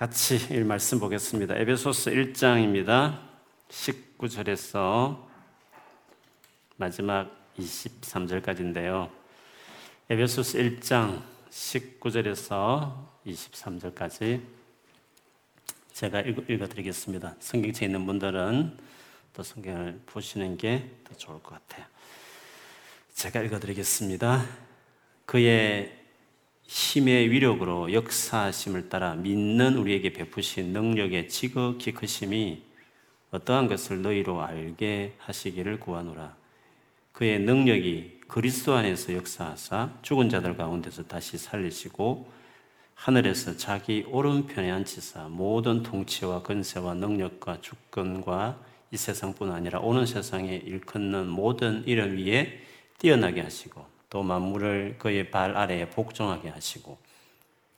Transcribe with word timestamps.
같이 0.00 0.38
이 0.50 0.60
말씀 0.60 0.98
보겠습니다. 0.98 1.54
에베소스 1.58 2.10
1장입니다. 2.10 3.20
19절에서 3.68 5.26
마지막 6.78 7.30
23절까지인데요. 7.58 9.10
에베소스 10.08 10.56
1장 10.56 11.22
19절에서 11.50 13.08
23절까지 13.26 14.40
제가 15.92 16.22
읽어 16.22 16.66
드리겠습니다. 16.66 17.34
성경책에 17.38 17.84
있는 17.84 18.06
분들은 18.06 18.78
또 19.34 19.42
성경을 19.42 20.00
보시는 20.06 20.56
게 20.56 20.88
더 21.04 21.14
좋을 21.14 21.42
것 21.42 21.50
같아요. 21.50 21.84
제가 23.12 23.42
읽어 23.42 23.60
드리겠습니다. 23.60 24.46
그의 25.26 25.99
힘의 26.70 27.32
위력으로 27.32 27.92
역사심을 27.92 28.88
따라 28.88 29.16
믿는 29.16 29.76
우리에게 29.76 30.12
베푸신 30.12 30.66
능력의 30.72 31.28
지극히 31.28 31.92
크심이 31.92 32.62
어떠한 33.32 33.66
것을 33.66 34.02
너희로 34.02 34.40
알게 34.40 35.14
하시기를 35.18 35.80
구하노라. 35.80 36.36
그의 37.10 37.40
능력이 37.40 38.20
그리스도 38.28 38.74
안에서 38.74 39.14
역사하사 39.14 39.90
죽은 40.02 40.28
자들 40.28 40.56
가운데서 40.56 41.08
다시 41.08 41.38
살리시고 41.38 42.30
하늘에서 42.94 43.56
자기 43.56 44.04
오른편에 44.06 44.70
앉히사 44.70 45.26
모든 45.28 45.82
통치와 45.82 46.44
근세와 46.44 46.94
능력과 46.94 47.62
주권과 47.62 48.60
이 48.92 48.96
세상뿐 48.96 49.50
아니라 49.50 49.80
오는 49.80 50.06
세상에 50.06 50.54
일컫는 50.54 51.26
모든 51.26 51.82
이름 51.88 52.16
위에 52.16 52.60
뛰어나게 52.98 53.40
하시고 53.40 53.99
또 54.10 54.22
만물을 54.22 54.96
그의 54.98 55.30
발 55.30 55.56
아래에 55.56 55.88
복종하게 55.88 56.48
하시고 56.50 56.98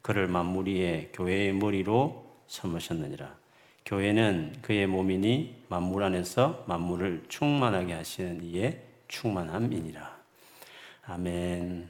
그를 0.00 0.27
만물 0.27 0.66
위에 0.68 1.10
교회의 1.12 1.52
머리로 1.52 2.27
삼으셨느니라. 2.48 3.34
교회는 3.84 4.56
그의 4.62 4.86
몸이니 4.86 5.64
만물 5.68 6.03
안에서 6.03 6.64
만물을 6.66 7.25
충만하게 7.28 7.92
하시는 7.94 8.42
이의 8.42 8.80
충만함이니라. 9.08 10.16
아멘. 11.06 11.88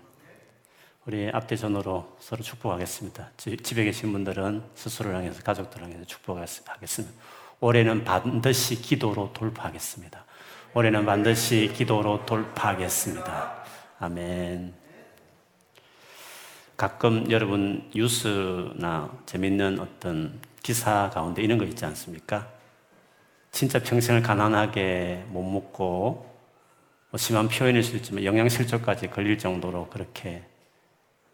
우리 1.06 1.30
앞대전으로 1.32 2.16
서로 2.18 2.42
축복하겠습니다. 2.42 3.30
집에 3.36 3.84
계신 3.84 4.12
분들은 4.12 4.62
스스로를 4.74 5.16
향해서 5.18 5.42
가족들을 5.42 5.84
향해서 5.84 6.04
축복하겠습니다. 6.04 6.76
올해는 7.60 8.04
반드시 8.04 8.80
기도로 8.80 9.32
돌파하겠습니다. 9.32 10.24
올해는 10.74 11.04
반드시 11.04 11.72
기도로 11.74 12.24
돌파하겠습니다. 12.24 13.61
아멘. 14.02 14.74
가끔 16.76 17.30
여러분 17.30 17.88
뉴스나 17.94 19.16
재밌는 19.26 19.78
어떤 19.78 20.40
기사 20.60 21.08
가운데 21.10 21.40
이런 21.40 21.56
거 21.56 21.64
있지 21.64 21.84
않습니까? 21.84 22.48
진짜 23.52 23.78
평생을 23.80 24.22
가난하게 24.22 25.26
못 25.28 25.44
먹고 25.44 26.28
뭐 27.10 27.16
심한 27.16 27.46
표현일 27.46 27.84
수 27.84 27.94
있지만 27.94 28.24
영양실조까지 28.24 29.10
걸릴 29.10 29.38
정도로 29.38 29.86
그렇게 29.86 30.42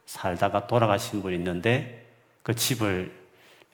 살다가 0.04 0.66
돌아가신 0.66 1.22
분이 1.22 1.36
있는데 1.36 2.06
그 2.42 2.54
집을 2.54 3.10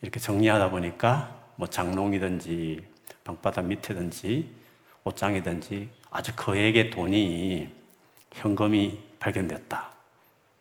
이렇게 0.03 0.21
정리하다 0.21 0.71
보니까 0.71 1.51
뭐 1.57 1.67
장롱이든지 1.67 2.81
방바닥 3.25 3.67
밑에든지 3.67 4.55
옷장이든지 5.03 5.89
아주 6.13 6.31
거액의 6.37 6.91
돈이 6.91 7.83
현금이 8.35 8.99
발견됐다. 9.19 9.91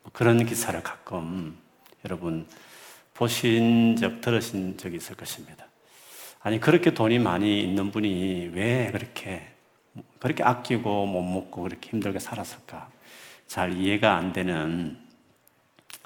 뭐 0.02 0.12
그런 0.12 0.44
기사를 0.44 0.80
가끔 0.82 1.56
여러분 2.04 2.46
보신 3.14 3.96
적, 3.96 4.20
들으신 4.20 4.76
적이 4.76 4.96
있을 4.96 5.16
것입니다. 5.16 5.66
아니, 6.40 6.60
그렇게 6.60 6.92
돈이 6.92 7.18
많이 7.20 7.62
있는 7.62 7.90
분이 7.90 8.50
왜 8.52 8.90
그렇게, 8.92 9.48
그렇게 10.18 10.42
아끼고 10.42 11.06
못 11.06 11.22
먹고 11.22 11.62
그렇게 11.62 11.90
힘들게 11.90 12.18
살았을까? 12.18 12.90
잘 13.46 13.72
이해가 13.72 14.16
안 14.16 14.32
되는 14.32 14.98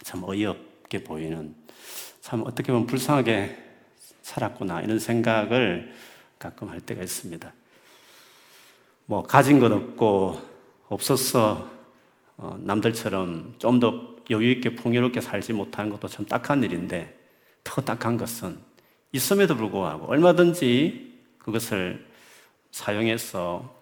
참 0.05 0.23
어이없게 0.25 1.05
보이는 1.05 1.55
참 2.21 2.43
어떻게 2.47 2.73
보면 2.73 2.87
불쌍하게 2.87 3.56
살았구나 4.23 4.83
이런 4.83 4.99
생각을 4.99 5.95
가끔 6.39 6.69
할 6.69 6.81
때가 6.81 7.03
있습니다. 7.03 7.53
뭐 9.06 9.23
가진 9.23 9.59
것 9.59 9.73
없고 9.73 10.41
없어서 10.88 11.69
어, 12.37 12.59
남들처럼 12.60 13.54
좀 13.59 13.81
더 13.81 14.19
여유 14.31 14.50
있게 14.50 14.75
풍요롭게 14.75 15.21
살지 15.21 15.53
못하는 15.54 15.91
것도 15.91 16.09
참 16.09 16.26
딱한 16.26 16.62
일인데 16.62 17.19
더 17.65 17.81
딱한 17.81 18.16
것은 18.16 18.59
있음에도 19.12 19.56
불구하고 19.56 20.06
얼마든지 20.06 21.15
그것을 21.38 22.06
사용해서 22.71 23.75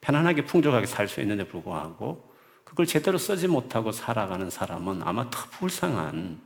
편안하게 0.00 0.44
풍족하게 0.44 0.86
살 0.86 1.08
수 1.08 1.20
있는데 1.20 1.44
불구하고 1.44 2.32
그걸 2.62 2.86
제대로 2.86 3.18
쓰지 3.18 3.48
못하고 3.48 3.90
살아가는 3.90 4.48
사람은 4.50 5.02
아마 5.02 5.28
더 5.30 5.38
불쌍한 5.50 6.40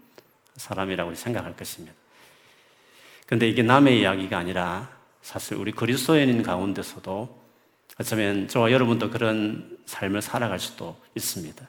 사람이라고 0.56 1.14
생각할 1.14 1.56
것입니다. 1.56 1.94
근데 3.26 3.48
이게 3.48 3.62
남의 3.62 4.00
이야기가 4.00 4.38
아니라 4.38 4.90
사실 5.22 5.56
우리 5.56 5.72
그리스도인 5.72 6.42
가운데서도 6.42 7.39
어쩌면 8.00 8.48
저와 8.48 8.72
여러분도 8.72 9.10
그런 9.10 9.76
삶을 9.84 10.22
살아갈 10.22 10.58
수도 10.58 10.96
있습니다. 11.14 11.68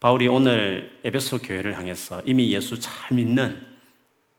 바울이 0.00 0.26
오늘 0.26 0.98
에베소 1.04 1.38
교회를 1.38 1.78
향해서 1.78 2.20
이미 2.24 2.52
예수 2.52 2.80
잘 2.80 3.16
믿는 3.16 3.64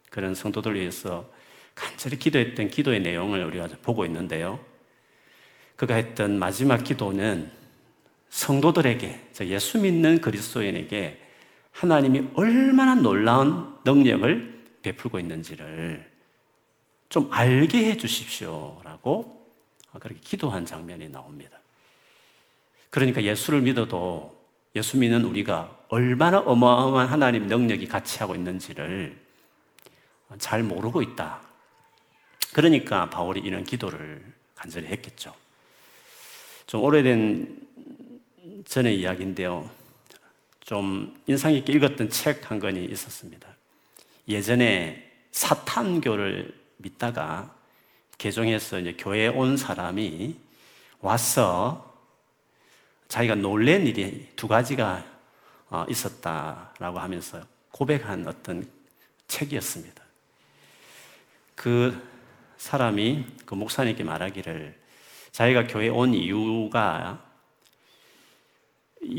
그런 0.09 0.35
성도들 0.35 0.75
위해서 0.75 1.31
간절히 1.75 2.19
기도했던 2.19 2.67
기도의 2.67 2.99
내용을 2.99 3.41
우리가 3.45 3.69
보고 3.83 4.05
있는데요. 4.05 4.59
그가 5.77 5.95
했던 5.95 6.39
마지막 6.39 6.83
기도는 6.83 7.51
성도들에게, 8.27 9.29
예수 9.43 9.77
믿는 9.79 10.19
그리스도인에게 10.19 11.21
하나님이 11.71 12.31
얼마나 12.33 12.95
놀라운 12.95 13.77
능력을 13.85 14.65
베풀고 14.81 15.21
있는지를 15.21 16.05
좀 17.07 17.29
알게 17.31 17.91
해 17.91 17.95
주십시오 17.95 18.81
라고 18.83 19.36
그렇게 19.93 20.19
기도한 20.21 20.65
장면이 20.65 21.09
나옵니다. 21.09 21.57
그러니까 22.89 23.23
예수를 23.23 23.61
믿어도 23.61 24.37
예수 24.75 24.97
믿는 24.97 25.25
우리가 25.25 25.75
얼마나 25.89 26.39
어마어마한 26.39 27.07
하나님 27.07 27.47
능력이 27.47 27.87
같이 27.87 28.19
하고 28.19 28.35
있는지를 28.35 29.17
잘 30.37 30.63
모르고 30.63 31.01
있다. 31.01 31.41
그러니까 32.53 33.09
바울이 33.09 33.39
이런 33.41 33.63
기도를 33.63 34.23
간절히 34.55 34.87
했겠죠. 34.87 35.33
좀 36.67 36.83
오래된 36.83 37.67
전의 38.65 38.99
이야기인데요. 38.99 39.69
좀 40.59 41.15
인상 41.27 41.53
깊게 41.53 41.73
읽었던 41.73 42.09
책 42.09 42.51
한 42.51 42.59
권이 42.59 42.85
있었습니다. 42.85 43.47
예전에 44.27 45.11
사탄교를 45.31 46.53
믿다가 46.77 47.55
개종해서 48.17 48.79
이제 48.79 48.93
교회에 48.93 49.27
온 49.27 49.57
사람이 49.57 50.35
와서 51.01 51.95
자기가 53.07 53.35
놀란 53.35 53.85
일이 53.87 54.29
두 54.35 54.47
가지가 54.47 55.05
어, 55.69 55.85
있었다라고 55.89 56.99
하면서 56.99 57.41
고백한 57.71 58.27
어떤 58.27 58.67
책이었습니다. 59.27 60.01
그 61.55 62.01
사람이 62.57 63.25
그 63.45 63.55
목사님께 63.55 64.03
말하기를 64.03 64.79
자기가 65.31 65.67
교회에 65.67 65.89
온 65.89 66.13
이유가 66.13 67.23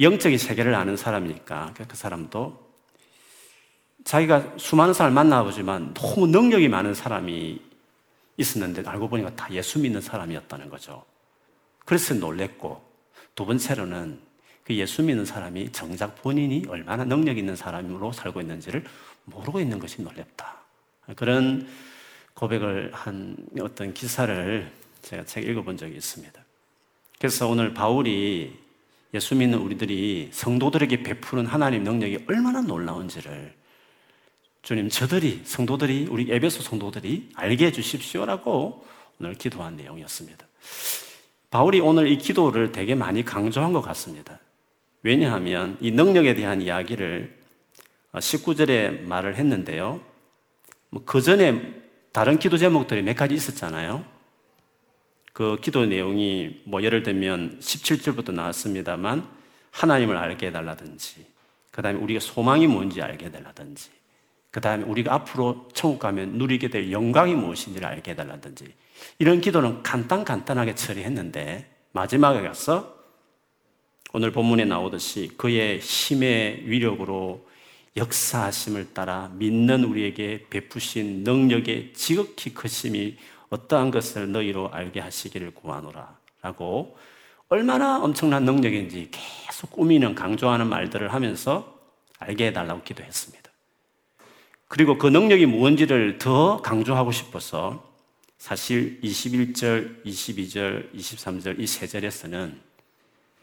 영적인 0.01 0.39
세계를 0.39 0.75
아는 0.75 0.97
사람이니까 0.97 1.75
그 1.77 1.97
사람도 1.97 2.69
자기가 4.05 4.55
수많은 4.57 4.95
사람을 4.95 5.15
만나보지만 5.15 5.95
너무 5.95 6.27
능력이 6.27 6.69
많은 6.69 6.95
사람이 6.95 7.68
있었는데 8.39 8.89
알고 8.89 9.09
보니까 9.09 9.35
다 9.37 9.49
예수 9.53 9.79
믿는 9.79 10.01
사람이었다는 10.01 10.71
거죠. 10.71 11.05
그래서 11.85 12.15
놀랬고 12.15 12.83
두 13.35 13.45
번째로는 13.45 14.21
그 14.65 14.75
예수 14.75 15.03
믿는 15.03 15.25
사람이 15.25 15.73
정작 15.73 16.23
본인이 16.23 16.65
얼마나 16.69 17.05
능력 17.05 17.37
있는 17.37 17.57
사람으로 17.57 18.13
살고 18.13 18.41
있는지를 18.41 18.85
모르고 19.25 19.61
있는 19.61 19.79
것이 19.79 20.03
놀랍다. 20.03 20.57
그런 21.17 21.69
고백을 22.35 22.91
한 22.93 23.37
어떤 23.61 23.93
기사를 23.93 24.71
제가 25.03 25.25
책 25.25 25.49
읽어본 25.49 25.77
적이 25.77 25.97
있습니다. 25.97 26.45
그래서 27.19 27.49
오늘 27.49 27.75
바울이 27.75 28.57
예수 29.15 29.35
믿는 29.35 29.59
우리들이 29.59 30.29
성도들에게 30.33 31.03
베푸는 31.03 31.47
하나님 31.47 31.83
능력이 31.83 32.27
얼마나 32.29 32.61
놀라운지를 32.61 33.55
주님, 34.63 34.89
저들이, 34.89 35.43
성도들이, 35.45 36.09
우리 36.11 36.31
에베소 36.31 36.63
성도들이 36.63 37.31
알게 37.35 37.67
해 37.67 37.73
주십시오라고 37.73 38.85
오늘 39.21 39.35
기도한 39.35 39.77
내용이었습니다. 39.77 40.47
바울이 41.51 41.81
오늘 41.81 42.09
이 42.09 42.19
기도를 42.19 42.73
되게 42.73 42.95
많이 42.95 43.25
강조한 43.25 43.73
것 43.73 43.81
같습니다. 43.81 44.39
왜냐하면 45.03 45.77
이 45.81 45.91
능력에 45.91 46.35
대한 46.35 46.61
이야기를 46.61 47.39
19절에 48.13 49.03
말을 49.03 49.37
했는데요. 49.37 50.01
뭐그 50.91 51.23
전에 51.23 51.75
다른 52.13 52.39
기도 52.39 52.57
제목들이 52.57 53.03
몇 53.03 53.17
가지 53.17 53.35
있었잖아요. 53.35 54.05
그 55.33 55.57
기도 55.61 55.87
내용이 55.87 56.63
뭐 56.65 56.83
예를 56.83 57.03
들면 57.03 57.61
17절부터 57.61 58.33
나왔습니다만 58.33 59.27
하나님을 59.71 60.17
알게 60.17 60.49
해달라든지 60.49 61.27
그 61.71 61.81
다음에 61.81 61.99
우리가 62.01 62.19
소망이 62.19 62.67
뭔지 62.67 63.01
알게 63.01 63.27
해달라든지 63.27 63.91
그 64.51 64.61
다음에 64.61 64.85
우리가 64.85 65.13
앞으로 65.15 65.69
천국 65.75 65.99
가면 65.99 66.39
누리게 66.39 66.69
될 66.69 66.91
영광이 66.91 67.35
무엇인지를 67.35 67.87
알게 67.87 68.13
해달라든지 68.13 68.65
이런 69.19 69.41
기도는 69.41 69.83
간단 69.83 70.25
간단하게 70.25 70.75
처리했는데 70.75 71.71
마지막에 71.93 72.41
가서 72.41 72.97
오늘 74.15 74.33
본문에 74.33 74.65
나오듯이 74.65 75.29
그의 75.37 75.81
힘의 75.81 76.63
위력으로 76.65 77.47
역사하심을 77.97 78.95
따라 78.95 79.31
믿는 79.35 79.85
우리에게 79.85 80.47
베푸신 80.49 81.25
능력의 81.25 81.93
지극히 81.95 82.55
크심이 82.55 83.17
어떠한 83.51 83.91
것을 83.91 84.31
너희로 84.33 84.71
알게 84.71 85.01
하시기를 85.01 85.53
구하노라 85.53 86.17
라고 86.43 86.97
얼마나 87.49 87.99
엄청난 88.03 88.45
능력인지 88.45 89.11
계속 89.11 89.71
꾸미는 89.71 90.15
강조하는 90.15 90.69
말들을 90.69 91.13
하면서 91.13 91.79
알게 92.19 92.49
해달라고 92.49 92.83
기도했습니다. 92.83 93.38
그리고 94.69 94.99
그 94.99 95.07
능력이 95.07 95.47
무엇인지를 95.47 96.19
더 96.19 96.61
강조하고 96.63 97.11
싶어서 97.13 97.89
사실 98.39 99.01
21절, 99.03 100.05
22절, 100.05 100.95
23절 100.95 101.59
이 101.59 101.67
세 101.67 101.87
절에서는 101.87 102.61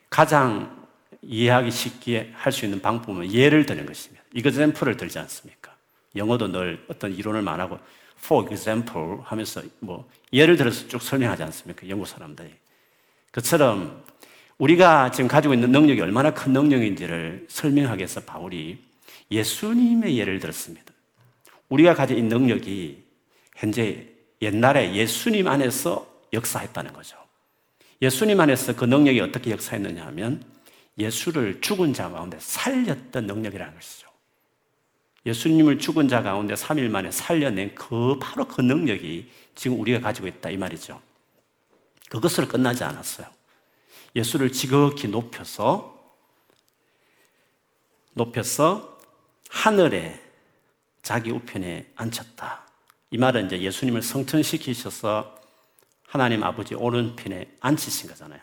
가장 0.09 0.85
이해하기 1.21 1.71
쉽게 1.71 2.31
할 2.33 2.51
수 2.53 2.65
있는 2.65 2.79
방법은 2.81 3.31
예를 3.33 3.65
드는 3.65 3.85
것입니다. 3.85 4.23
example을 4.35 4.95
들지 4.97 5.19
않습니까? 5.19 5.75
영어도 6.15 6.47
늘 6.47 6.85
어떤 6.87 7.11
이론을 7.13 7.41
말하고 7.41 7.79
for 8.23 8.47
example 8.51 9.17
하면서 9.23 9.61
뭐 9.79 10.07
예를 10.31 10.55
들어서 10.55 10.87
쭉 10.87 11.01
설명하지 11.01 11.43
않습니까? 11.43 11.89
영국 11.89 12.07
사람들이. 12.07 12.49
그처럼 13.31 14.03
우리가 14.57 15.11
지금 15.11 15.27
가지고 15.27 15.53
있는 15.53 15.71
능력이 15.71 15.99
얼마나 15.99 16.33
큰 16.33 16.53
능력인지를 16.53 17.47
설명하기 17.49 17.99
위해서 17.99 18.21
바울이 18.21 18.77
예수님의 19.31 20.17
예를 20.17 20.39
들었습니다. 20.39 20.94
우리가 21.69 21.95
가진 21.95 22.17
이 22.17 22.21
능력이 22.21 23.03
현재 23.55 24.07
옛날에 24.41 24.93
예수님 24.93 25.47
안에서 25.47 26.07
역사했다는 26.33 26.93
거죠. 26.93 27.17
예수님 28.01 28.39
안에서 28.39 28.75
그 28.75 28.85
능력이 28.85 29.19
어떻게 29.21 29.51
역사했느냐 29.51 30.05
하면 30.07 30.43
예수를 30.97 31.61
죽은 31.61 31.93
자 31.93 32.09
가운데 32.09 32.37
살렸던 32.39 33.25
능력이라는 33.25 33.73
것이죠. 33.73 34.07
예수님을 35.25 35.79
죽은 35.79 36.07
자 36.07 36.21
가운데 36.21 36.53
3일 36.53 36.89
만에 36.89 37.09
살려낸 37.09 37.73
그 37.73 38.19
바로 38.19 38.47
그 38.47 38.61
능력이 38.61 39.31
지금 39.55 39.79
우리가 39.79 39.99
가지고 39.99 40.27
있다 40.27 40.49
이 40.51 40.57
말이죠. 40.57 41.01
그것으로 42.09 42.47
끝나지 42.47 42.83
않았어요. 42.83 43.27
예수를 44.15 44.51
지극히 44.51 45.07
높여서 45.07 45.95
높여서 48.13 48.99
하늘에 49.49 50.21
자기 51.05 51.29
우편에 51.29 51.85
앉혔다. 51.95 52.65
이 53.11 53.19
말은 53.19 53.45
이제 53.45 53.61
예수님을 53.61 54.01
성천시키셔서 54.01 55.39
하나님 56.07 56.43
아버지 56.43 56.73
오른편에 56.73 57.57
앉히신 57.59 58.09
거잖아요. 58.09 58.41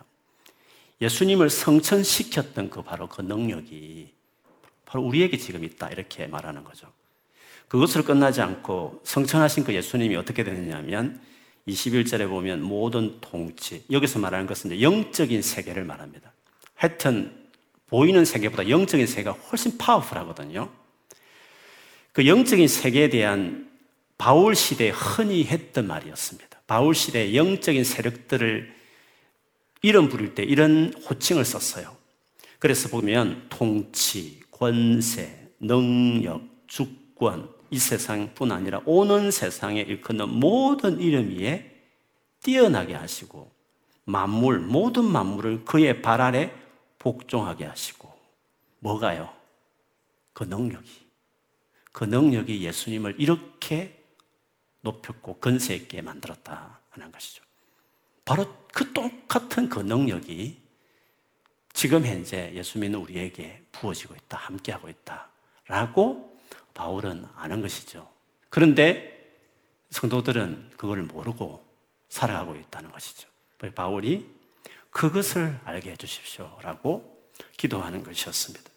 예수님을 1.00 1.50
성천시켰던 1.50 2.70
그 2.70 2.82
바로 2.82 3.08
그 3.08 3.20
능력이 3.20 4.14
바로 4.86 5.04
우리에게 5.04 5.38
지금 5.38 5.64
있다. 5.64 5.88
이렇게 5.88 6.28
말하는 6.28 6.62
거죠. 6.62 6.86
그것으로 7.66 8.04
끝나지 8.04 8.40
않고 8.40 9.00
성천하신 9.02 9.64
그 9.64 9.74
예수님이 9.74 10.14
어떻게 10.14 10.44
되느냐면 10.44 11.20
21절에 11.66 12.28
보면 12.28 12.62
모든 12.62 13.20
통치, 13.20 13.84
여기서 13.90 14.20
말하는 14.20 14.46
것은 14.46 14.80
영적인 14.80 15.42
세계를 15.42 15.84
말합니다. 15.84 16.32
하여튼 16.76 17.48
보이는 17.88 18.24
세계보다 18.24 18.68
영적인 18.68 19.08
세계가 19.08 19.32
훨씬 19.32 19.76
파워풀하거든요. 19.78 20.81
그 22.12 22.26
영적인 22.26 22.68
세계에 22.68 23.08
대한 23.08 23.70
바울 24.18 24.54
시대에 24.54 24.90
흔히 24.90 25.44
했던 25.44 25.86
말이었습니다. 25.86 26.62
바울 26.66 26.94
시대의 26.94 27.36
영적인 27.36 27.84
세력들을 27.84 28.72
이름 29.82 30.08
부를 30.08 30.34
때 30.34 30.42
이런 30.42 30.92
호칭을 31.08 31.44
썼어요. 31.44 31.96
그래서 32.58 32.88
보면 32.88 33.46
통치, 33.48 34.40
권세, 34.50 35.48
능력, 35.58 36.42
주권, 36.68 37.50
이 37.70 37.78
세상뿐 37.78 38.52
아니라 38.52 38.80
오는 38.84 39.30
세상에 39.30 39.80
일컫는 39.80 40.28
모든 40.28 41.00
이름 41.00 41.30
위에 41.30 41.72
뛰어나게 42.42 42.94
하시고 42.94 43.50
만물, 44.04 44.60
모든 44.60 45.04
만물을 45.04 45.64
그의 45.64 46.02
발 46.02 46.20
아래 46.20 46.52
복종하게 46.98 47.64
하시고 47.64 48.12
뭐가요? 48.78 49.32
그 50.32 50.44
능력이. 50.44 51.01
그 51.92 52.04
능력이 52.04 52.64
예수님을 52.64 53.16
이렇게 53.18 54.02
높였고 54.80 55.38
건세 55.38 55.74
있게 55.74 56.02
만들었다 56.02 56.80
하는 56.90 57.12
것이죠. 57.12 57.42
바로 58.24 58.66
그 58.72 58.92
똑같은 58.92 59.68
그 59.68 59.80
능력이 59.80 60.60
지금 61.72 62.04
현재 62.04 62.52
예수 62.54 62.78
믿는 62.78 62.98
우리에게 62.98 63.64
부어지고 63.72 64.14
있다, 64.14 64.38
함께하고 64.38 64.88
있다. 64.88 65.28
라고 65.66 66.38
바울은 66.74 67.26
아는 67.34 67.60
것이죠. 67.62 68.10
그런데 68.50 69.12
성도들은 69.90 70.72
그걸 70.76 71.02
모르고 71.02 71.64
살아가고 72.08 72.56
있다는 72.56 72.90
것이죠. 72.90 73.28
바울이 73.74 74.28
그것을 74.90 75.58
알게 75.64 75.92
해주십시오. 75.92 76.58
라고 76.62 77.30
기도하는 77.56 78.02
것이었습니다. 78.02 78.71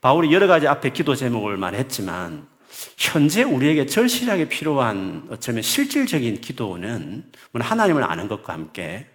바울이 0.00 0.32
여러 0.32 0.46
가지 0.46 0.66
앞에 0.66 0.90
기도 0.90 1.14
제목을 1.14 1.56
말했지만 1.56 2.48
현재 2.96 3.42
우리에게 3.42 3.86
절실하게 3.86 4.48
필요한 4.48 5.26
어쩌면 5.30 5.62
실질적인 5.62 6.40
기도는 6.40 7.30
하나님을 7.52 8.02
아는 8.02 8.28
것과 8.28 8.52
함께 8.52 9.06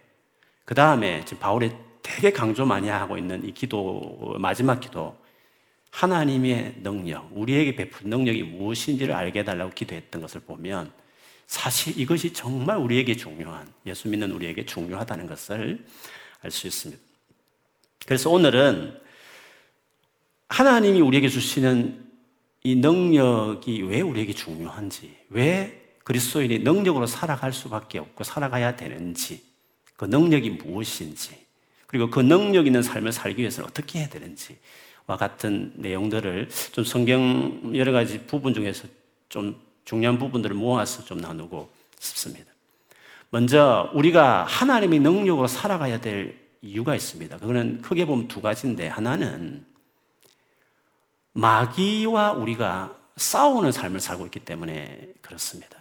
그 0.63 0.75
다음에 0.75 1.23
지금 1.25 1.39
바울이 1.39 1.71
되게 2.03 2.31
강조 2.31 2.65
많이 2.65 2.87
하고 2.87 3.17
있는 3.17 3.43
이 3.45 3.51
기도 3.51 4.35
마지막 4.37 4.79
기도 4.79 5.17
하나님의 5.89 6.75
능력, 6.83 7.29
우리에게 7.31 7.75
베푼 7.75 8.09
능력이 8.09 8.43
무엇인지를 8.43 9.15
알게 9.15 9.39
해달라고 9.39 9.71
기도했던 9.71 10.21
것을 10.21 10.41
보면 10.41 10.91
사실 11.47 11.97
이것이 11.99 12.33
정말 12.33 12.77
우리에게 12.77 13.15
중요한, 13.15 13.71
예수 13.85 14.09
믿는 14.09 14.31
우리에게 14.31 14.65
중요하다는 14.65 15.27
것을 15.27 15.85
알 16.41 16.51
수 16.51 16.67
있습니다. 16.67 17.01
그래서 18.05 18.29
오늘은 18.29 19.04
하나님이 20.49 21.01
우리에게 21.01 21.27
주시는 21.27 22.05
이 22.63 22.75
능력이 22.75 23.83
왜 23.83 24.01
우리에게 24.01 24.33
중요한지, 24.33 25.15
왜 25.29 25.81
그리스도인이 26.03 26.59
능력으로 26.59 27.07
살아갈 27.07 27.53
수밖에 27.53 27.99
없고 27.99 28.23
살아가야 28.23 28.75
되는지, 28.75 29.43
그 29.95 30.05
능력이 30.05 30.51
무엇인지, 30.51 31.45
그리고 31.87 32.09
그 32.09 32.19
능력 32.19 32.65
있는 32.65 32.81
삶을 32.81 33.11
살기 33.11 33.41
위해서는 33.41 33.69
어떻게 33.69 33.99
해야 33.99 34.09
되는지와 34.09 35.17
같은 35.17 35.73
내용들을 35.75 36.49
좀 36.71 36.83
성경 36.83 37.71
여러 37.75 37.91
가지 37.91 38.25
부분 38.25 38.53
중에서 38.53 38.87
좀 39.29 39.59
중요한 39.85 40.17
부분들을 40.17 40.55
모아서 40.55 41.05
좀 41.05 41.19
나누고 41.19 41.69
싶습니다. 41.99 42.51
먼저 43.29 43.91
우리가 43.93 44.43
하나님의 44.45 44.99
능력으로 44.99 45.47
살아가야 45.47 46.01
될 46.01 46.39
이유가 46.61 46.95
있습니다. 46.95 47.37
그거는 47.37 47.81
크게 47.81 48.05
보면 48.05 48.27
두 48.27 48.41
가지인데 48.41 48.87
하나는 48.87 49.65
마귀와 51.35 52.31
우리가 52.33 52.97
싸우는 53.17 53.71
삶을 53.71 53.99
살고 53.99 54.25
있기 54.25 54.39
때문에 54.39 55.13
그렇습니다. 55.21 55.77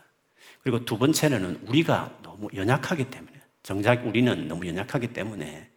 그리고 0.62 0.84
두 0.84 0.98
번째는 0.98 1.62
우리가 1.68 2.10
너무 2.22 2.48
연약하기 2.54 3.10
때문에, 3.10 3.32
정작 3.62 4.04
우리는 4.04 4.48
너무 4.48 4.66
연약하기 4.66 5.12
때문에 5.12 5.70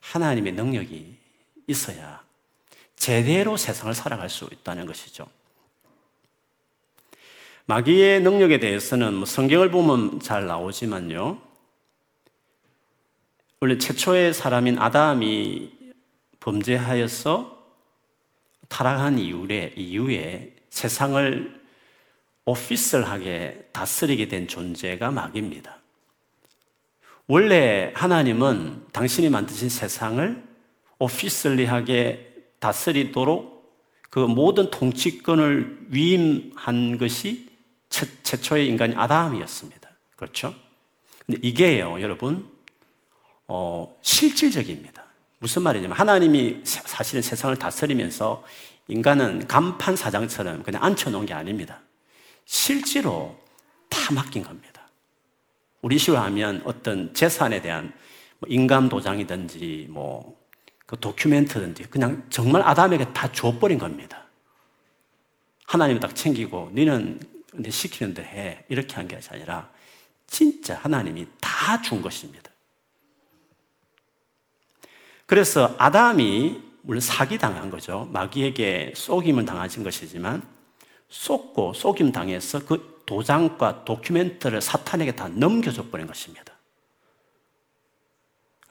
하나님의 0.00 0.52
능력이 0.52 1.16
있어야 1.66 2.22
제대로 2.96 3.56
세상을 3.56 3.92
살아갈 3.94 4.28
수 4.28 4.48
있다는 4.52 4.86
것이죠. 4.86 5.26
마귀의 7.66 8.20
능력에 8.20 8.60
대해서는 8.60 9.14
뭐 9.14 9.24
성경을 9.26 9.70
보면 9.70 10.20
잘 10.20 10.46
나오지만요. 10.46 11.40
원래 13.60 13.78
최초의 13.78 14.34
사람인 14.34 14.78
아담이 14.78 15.72
범죄하여서 16.40 17.55
타락한 18.68 19.18
이후에, 19.18 19.72
이후에 19.76 20.54
세상을 20.70 21.60
오피셜하게 22.44 23.70
다스리게 23.72 24.28
된 24.28 24.46
존재가 24.46 25.10
마귀입니다. 25.10 25.78
원래 27.26 27.92
하나님은 27.94 28.86
당신이 28.92 29.30
만드신 29.30 29.68
세상을 29.68 30.44
오피셜리하게 30.98 32.34
다스리도록 32.60 33.56
그 34.10 34.20
모든 34.20 34.70
통치권을 34.70 35.88
위임한 35.88 36.98
것이 36.98 37.50
최, 37.88 38.06
최초의 38.22 38.68
인간이 38.68 38.94
아담이었습니다. 38.94 39.90
그렇죠? 40.14 40.54
근데 41.26 41.40
이게요, 41.42 42.00
여러분, 42.00 42.48
어, 43.48 43.96
실질적입니다. 44.02 45.05
무슨 45.38 45.62
말이냐면 45.62 45.96
하나님이 45.96 46.60
사실은 46.64 47.22
세상을 47.22 47.56
다스리면서 47.56 48.44
인간은 48.88 49.46
간판 49.48 49.96
사장처럼 49.96 50.62
그냥 50.62 50.82
앉혀놓은 50.84 51.26
게 51.26 51.34
아닙니다. 51.34 51.80
실제로 52.44 53.38
다 53.88 54.12
맡긴 54.14 54.42
겁니다. 54.42 54.88
우리 55.82 55.98
시로 55.98 56.18
하면 56.18 56.62
어떤 56.64 57.12
재산에 57.14 57.60
대한 57.60 57.92
뭐 58.38 58.48
인감 58.50 58.88
도장이든지 58.88 59.88
뭐 59.90 60.46
그 60.86 60.98
도큐멘트든지 61.00 61.84
그냥 61.84 62.24
정말 62.30 62.62
아담에게 62.62 63.12
다 63.12 63.30
줘버린 63.32 63.78
겁니다. 63.78 64.24
하나님 65.66 65.98
딱 65.98 66.14
챙기고 66.14 66.70
내 66.72 67.70
시키는 67.70 68.14
데 68.14 68.22
해. 68.22 68.64
이렇게 68.68 68.94
한 68.94 69.08
게 69.08 69.18
아니라 69.30 69.68
진짜 70.28 70.76
하나님이 70.76 71.26
다 71.40 71.82
준 71.82 72.00
것입니다. 72.00 72.45
그래서 75.26 75.74
아담이 75.78 76.62
물론 76.82 77.00
사기당한 77.00 77.70
거죠. 77.70 78.08
마귀에게 78.12 78.92
속임을 78.94 79.44
당하신 79.44 79.82
것이지만 79.82 80.42
속고 81.08 81.72
속임 81.74 82.12
당해서 82.12 82.64
그 82.64 83.02
도장과 83.06 83.84
도큐멘트를 83.84 84.60
사탄에게 84.60 85.16
다 85.16 85.28
넘겨줘 85.28 85.90
버린 85.90 86.06
것입니다. 86.06 86.54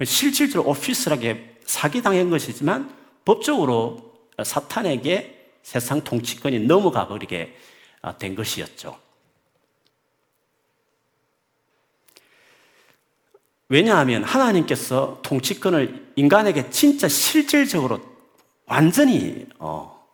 실질적으로 0.03 0.69
오피스하게 0.69 1.57
사기당한 1.65 2.29
것이지만 2.29 2.93
법적으로 3.23 4.13
사탄에게 4.43 5.53
세상 5.63 6.03
통치권이 6.03 6.59
넘어가 6.59 7.07
버리게 7.07 7.55
된 8.19 8.35
것이었죠. 8.35 9.04
왜냐하면 13.69 14.23
하나님께서 14.23 15.19
통치권을 15.23 16.13
인간에게 16.15 16.69
진짜 16.69 17.07
실질적으로 17.07 17.99
완전히 18.65 19.47
어, 19.57 20.05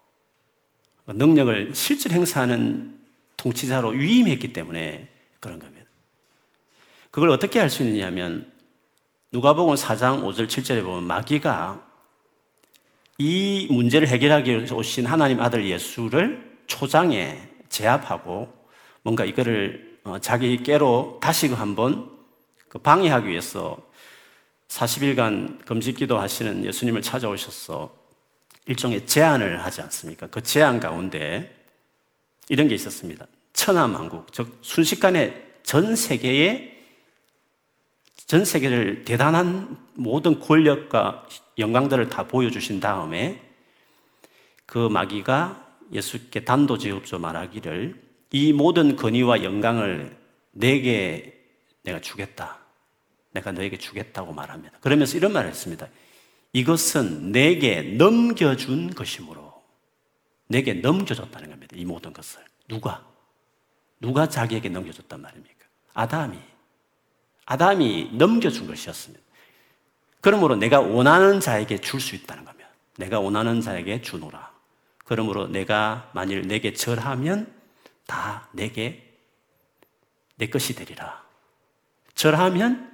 능력을 1.08 1.72
실질 1.74 2.12
행사하는 2.12 3.00
통치자로 3.38 3.90
위임했기 3.90 4.54
때문에 4.54 5.10
그런 5.40 5.60
겁니다. 5.60 5.90
그걸 7.10 7.30
어떻게 7.30 7.60
할 7.60 7.70
수 7.70 7.84
있느냐면 7.84 8.50
누가복음 9.34 9.76
4장 9.76 10.24
5절 10.24 10.48
7절에 10.48 10.84
보면 10.84 11.04
마귀가 11.04 11.86
이 13.18 13.68
문제를 13.70 14.08
해결하기 14.08 14.50
위해서 14.50 14.76
오신 14.76 15.06
하나님 15.06 15.42
아들 15.42 15.66
예수를 15.70 16.58
초장에 16.68 17.50
제압하고 17.70 18.52
뭔가 19.04 19.26
이거를 19.26 20.00
어, 20.04 20.20
자기 20.20 20.64
깨로 20.64 21.20
다시 21.22 21.48
한번 21.48 22.06
그 22.06 22.21
방해하기 22.80 23.28
위해서 23.28 23.78
40일간 24.68 25.66
금식 25.66 25.98
기도 25.98 26.18
하시는 26.18 26.64
예수님을 26.64 27.02
찾아오셔서 27.02 27.94
일종의 28.68 29.06
제안을 29.06 29.64
하지 29.64 29.82
않습니까? 29.82 30.28
그 30.28 30.42
제안 30.42 30.80
가운데 30.80 31.56
이런 32.48 32.68
게 32.68 32.76
있었습니다. 32.76 33.28
천하만국, 33.54 34.32
즉 34.32 34.60
순식간에 34.62 35.52
전 35.64 35.96
세계에 35.96 36.72
전 38.28 38.46
세계를 38.46 39.04
대단한 39.04 39.78
모든 39.94 40.40
권력과 40.40 41.28
영광들을 41.58 42.08
다 42.08 42.28
보여주신 42.28 42.80
다음에 42.80 43.42
그 44.66 44.88
마귀가 44.88 45.68
예수께 45.92 46.46
단도직입적으로 46.46 47.20
말하기를 47.20 48.02
이 48.32 48.54
모든 48.54 48.96
권위와 48.96 49.44
영광을 49.44 50.16
내게 50.52 51.46
내가 51.84 52.00
주겠다. 52.00 52.61
내가 53.32 53.52
너에게 53.52 53.78
주겠다고 53.78 54.34
말합니다. 54.34 54.78
그러면서 54.80 55.18
이런 55.18 55.34
말을 55.34 55.50
했습니다. 55.50 55.88
이것은 56.54 57.32
내게 57.32 57.82
넘겨준 57.82 58.94
것이므로 58.94 59.64
내게 60.48 60.74
넘겨줬다는 60.74 61.50
겁니다. 61.50 61.76
이 61.78 61.86
모든 61.86 62.12
것을. 62.12 62.42
누가? 62.68 63.06
누가 64.00 64.28
자기에게 64.28 64.70
넘겨줬단 64.70 65.22
말입니까? 65.22 65.66
아담이. 65.94 66.38
아담이 67.46 68.12
넘겨준 68.14 68.68
것이었습니다. 68.68 69.24
그러므로 70.20 70.56
내가 70.56 70.80
원하는 70.82 71.40
자에게 71.40 71.80
줄 71.80 72.00
수 72.00 72.16
있다는 72.16 72.46
겁니다. 72.46 72.70
내가 72.98 73.20
원하는 73.20 73.62
자에게 73.62 74.02
주노라. 74.02 74.52
그러므로 75.06 75.48
내가 75.48 76.12
만일 76.14 76.48
내게 76.48 76.74
절하면 76.74 77.52
다 78.06 78.50
내게 78.52 79.18
내 80.36 80.48
것이 80.48 80.76
되리라. 80.76 81.24
절하면 82.14 82.91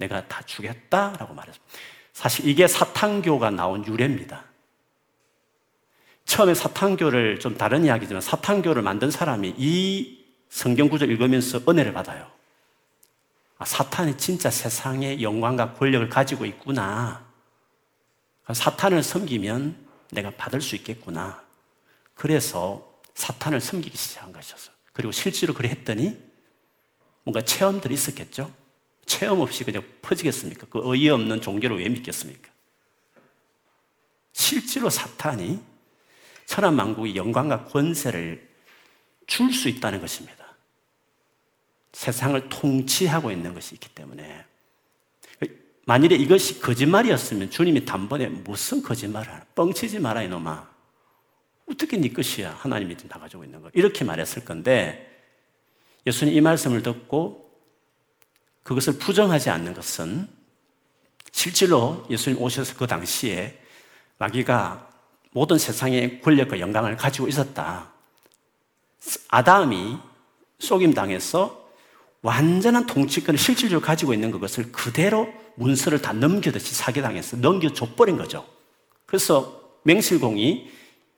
내가 0.00 0.26
다 0.26 0.42
주겠다라고 0.42 1.34
말했습니다. 1.34 1.78
사실 2.12 2.48
이게 2.48 2.66
사탄교가 2.66 3.50
나온 3.50 3.86
유래입니다. 3.86 4.44
처음에 6.24 6.54
사탄교를 6.54 7.38
좀 7.38 7.56
다른 7.56 7.84
이야기지만 7.84 8.20
사탄교를 8.20 8.82
만든 8.82 9.10
사람이 9.10 9.54
이 9.56 10.24
성경 10.48 10.88
구절 10.88 11.10
읽으면서 11.10 11.60
은혜를 11.68 11.92
받아요. 11.92 12.30
아, 13.58 13.64
사탄이 13.64 14.16
진짜 14.16 14.50
세상의 14.50 15.22
영광과 15.22 15.74
권력을 15.74 16.08
가지고 16.08 16.46
있구나. 16.46 17.24
사탄을 18.50 19.02
섬기면 19.02 19.76
내가 20.12 20.30
받을 20.30 20.60
수 20.60 20.76
있겠구나. 20.76 21.42
그래서 22.14 22.90
사탄을 23.14 23.60
섬기기 23.60 23.96
시작한 23.96 24.32
것이었어요. 24.32 24.74
그리고 24.92 25.12
실제로 25.12 25.52
그래 25.52 25.68
했더니 25.68 26.18
뭔가 27.22 27.42
체험들이 27.42 27.94
있었겠죠? 27.94 28.59
체험 29.06 29.40
없이 29.40 29.64
그냥 29.64 29.82
퍼지겠습니까? 30.02 30.66
그 30.70 30.80
어이없는 30.88 31.40
종교를 31.40 31.78
왜 31.78 31.88
믿겠습니까? 31.88 32.48
실제로 34.32 34.88
사탄이 34.90 35.60
천하 36.46 36.70
만국의 36.70 37.16
영광과 37.16 37.64
권세를 37.64 38.48
줄 39.26 39.52
수 39.52 39.68
있다는 39.68 40.00
것입니다. 40.00 40.40
세상을 41.92 42.48
통치하고 42.48 43.30
있는 43.30 43.54
것이 43.54 43.74
있기 43.74 43.88
때문에 43.90 44.44
만일에 45.86 46.16
이것이 46.16 46.60
거짓말이었으면 46.60 47.50
주님이 47.50 47.84
단번에 47.84 48.28
무슨 48.28 48.82
거짓말을 48.82 49.32
하나 49.32 49.44
뻥치지 49.54 49.98
마라 49.98 50.22
이놈아 50.22 50.70
어떻게 51.66 51.96
네 51.96 52.12
것이야 52.12 52.52
하나님이 52.58 52.96
다 53.08 53.18
가지고 53.18 53.44
있는 53.44 53.60
거 53.60 53.70
이렇게 53.74 54.04
말했을 54.04 54.44
건데 54.44 55.24
예수님 56.06 56.34
이 56.34 56.40
말씀을 56.40 56.82
듣고 56.82 57.49
그것을 58.62 58.98
부정하지 58.98 59.50
않는 59.50 59.74
것은 59.74 60.28
실제로 61.32 62.04
예수님 62.10 62.40
오셔서 62.40 62.74
그 62.76 62.86
당시에 62.86 63.58
마귀가 64.18 64.88
모든 65.32 65.58
세상의 65.58 66.20
권력과 66.20 66.60
영광을 66.60 66.96
가지고 66.96 67.28
있었다. 67.28 67.90
아담이 69.28 69.98
속임당해서 70.58 71.68
완전한 72.22 72.86
통치권을 72.86 73.38
실질적으로 73.38 73.84
가지고 73.84 74.12
있는 74.12 74.30
그것을 74.30 74.72
그대로 74.72 75.32
문서를 75.54 76.02
다 76.02 76.12
넘겨듯이 76.12 76.74
사기당해서 76.74 77.38
넘겨줘버린 77.38 78.16
거죠. 78.16 78.46
그래서 79.06 79.60
맹실공이 79.84 80.70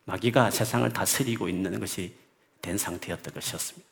마귀가 0.05 0.51
세상을 0.51 0.93
다스리고 0.93 1.49
있는 1.49 1.81
것이 1.81 2.15
된 2.61 2.79
상태였던 2.79 3.35
것이었습니다. 3.35 3.92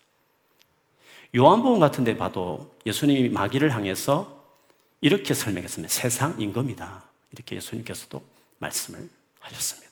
요한복음 1.37 1.79
같은 1.79 2.05
데 2.05 2.17
봐도 2.17 2.75
예수님이 2.87 3.29
마귀를 3.29 3.75
향해서 3.75 4.41
이렇게 5.01 5.33
설명했습니다. 5.35 5.93
세상 5.93 6.41
임금이다. 6.41 7.05
이렇게 7.33 7.57
예수님께서도 7.57 8.23
말씀을 8.59 9.09
하셨습니다. 9.39 9.91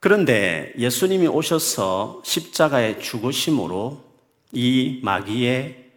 그런데 0.00 0.74
예수님이 0.76 1.28
오셔서 1.28 2.20
십자가에 2.24 2.98
죽으심으로 2.98 4.04
이 4.52 5.00
마귀의 5.02 5.92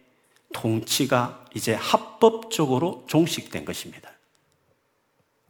통치가 0.54 1.44
이제 1.54 1.74
합법적으로 1.74 3.04
종식된 3.06 3.64
것입니다. 3.64 4.10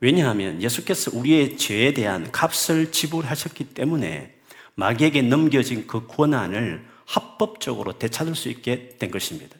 왜냐하면 0.00 0.60
예수께서 0.62 1.16
우리의 1.16 1.56
죄에 1.56 1.92
대한 1.92 2.32
값을 2.32 2.90
지불하셨기 2.90 3.74
때문에 3.74 4.37
마귀에게 4.78 5.22
넘겨진 5.22 5.88
그 5.88 6.06
권한을 6.06 6.86
합법적으로 7.04 7.98
되찾을 7.98 8.36
수 8.36 8.48
있게 8.48 8.96
된 8.96 9.10
것입니다. 9.10 9.56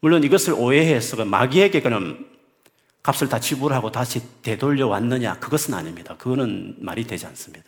물론 0.00 0.24
이것을 0.24 0.54
오해해서 0.54 1.22
마귀에게 1.22 1.82
그럼 1.82 2.26
값을 3.02 3.28
다 3.28 3.38
지불하고 3.38 3.92
다시 3.92 4.22
되돌려 4.40 4.86
왔느냐? 4.86 5.38
그것은 5.38 5.74
아닙니다. 5.74 6.16
그거는 6.16 6.76
말이 6.78 7.04
되지 7.04 7.26
않습니다. 7.26 7.66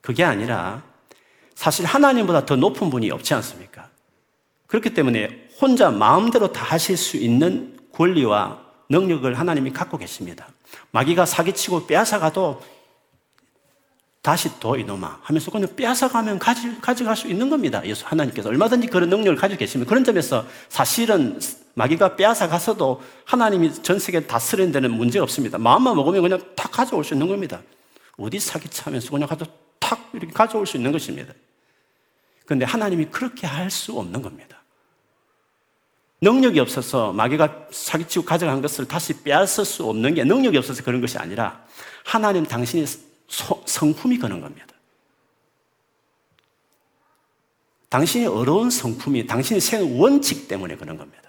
그게 0.00 0.22
아니라 0.22 0.84
사실 1.56 1.84
하나님보다 1.84 2.46
더 2.46 2.54
높은 2.54 2.88
분이 2.88 3.10
없지 3.10 3.34
않습니까? 3.34 3.90
그렇기 4.68 4.94
때문에 4.94 5.48
혼자 5.60 5.90
마음대로 5.90 6.52
다 6.52 6.64
하실 6.64 6.96
수 6.96 7.16
있는 7.16 7.76
권리와 7.92 8.64
능력을 8.90 9.36
하나님이 9.36 9.72
갖고 9.72 9.98
계십니다. 9.98 10.48
마귀가 10.92 11.26
사기치고 11.26 11.88
빼앗아가도 11.88 12.62
다시 14.22 14.50
더 14.60 14.76
이놈아 14.76 15.20
하면서 15.22 15.50
그냥 15.50 15.74
빼앗아가면 15.74 16.38
가지, 16.38 16.78
가져갈 16.80 17.16
수 17.16 17.26
있는 17.28 17.48
겁니다. 17.48 17.80
예수 17.86 18.04
하나님께서 18.06 18.50
얼마든지 18.50 18.88
그런 18.88 19.08
능력을 19.08 19.36
가지고 19.36 19.58
계시면 19.58 19.86
그런 19.86 20.04
점에서 20.04 20.46
사실은 20.68 21.40
마귀가 21.74 22.16
빼앗아가서도 22.16 23.02
하나님이 23.24 23.82
전 23.82 23.98
세계 23.98 24.26
다스리는 24.26 24.72
데는 24.72 24.90
문제가 24.92 25.22
없습니다. 25.22 25.56
마음만 25.56 25.96
먹으면 25.96 26.20
그냥 26.20 26.42
다 26.54 26.68
가져올 26.68 27.02
수 27.02 27.14
있는 27.14 27.28
겁니다. 27.28 27.62
어디 28.18 28.38
사기차면서 28.38 29.10
그냥 29.10 29.26
가서 29.26 29.46
탁 29.78 30.10
이렇게 30.12 30.32
가져올 30.32 30.66
수 30.66 30.76
있는 30.76 30.92
것입니다. 30.92 31.32
그런데 32.44 32.66
하나님이 32.66 33.06
그렇게 33.06 33.46
할 33.46 33.70
수 33.70 33.98
없는 33.98 34.20
겁니다. 34.20 34.60
능력이 36.20 36.60
없어서 36.60 37.14
마귀가 37.14 37.68
사기치고 37.70 38.26
가져간 38.26 38.60
것을 38.60 38.86
다시 38.86 39.22
빼앗을 39.22 39.64
수 39.64 39.86
없는 39.86 40.14
게 40.14 40.24
능력이 40.24 40.58
없어서 40.58 40.82
그런 40.82 41.00
것이 41.00 41.16
아니라 41.16 41.64
하나님 42.04 42.44
당신이 42.44 42.84
성품이 43.70 44.18
그런 44.18 44.40
겁니다. 44.40 44.66
당신이 47.88 48.26
어려운 48.26 48.70
성품이 48.70 49.26
당신이 49.26 49.60
세운 49.60 49.98
원칙 49.98 50.48
때문에 50.48 50.76
그런 50.76 50.96
겁니다. 50.96 51.20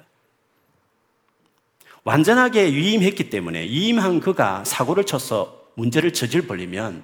완전하게 2.04 2.66
위임했기 2.74 3.30
때문에 3.30 3.62
위임한 3.62 4.20
그가 4.20 4.64
사고를 4.64 5.06
쳐서 5.06 5.70
문제를 5.76 6.14
저질 6.14 6.48
벌리면 6.48 7.04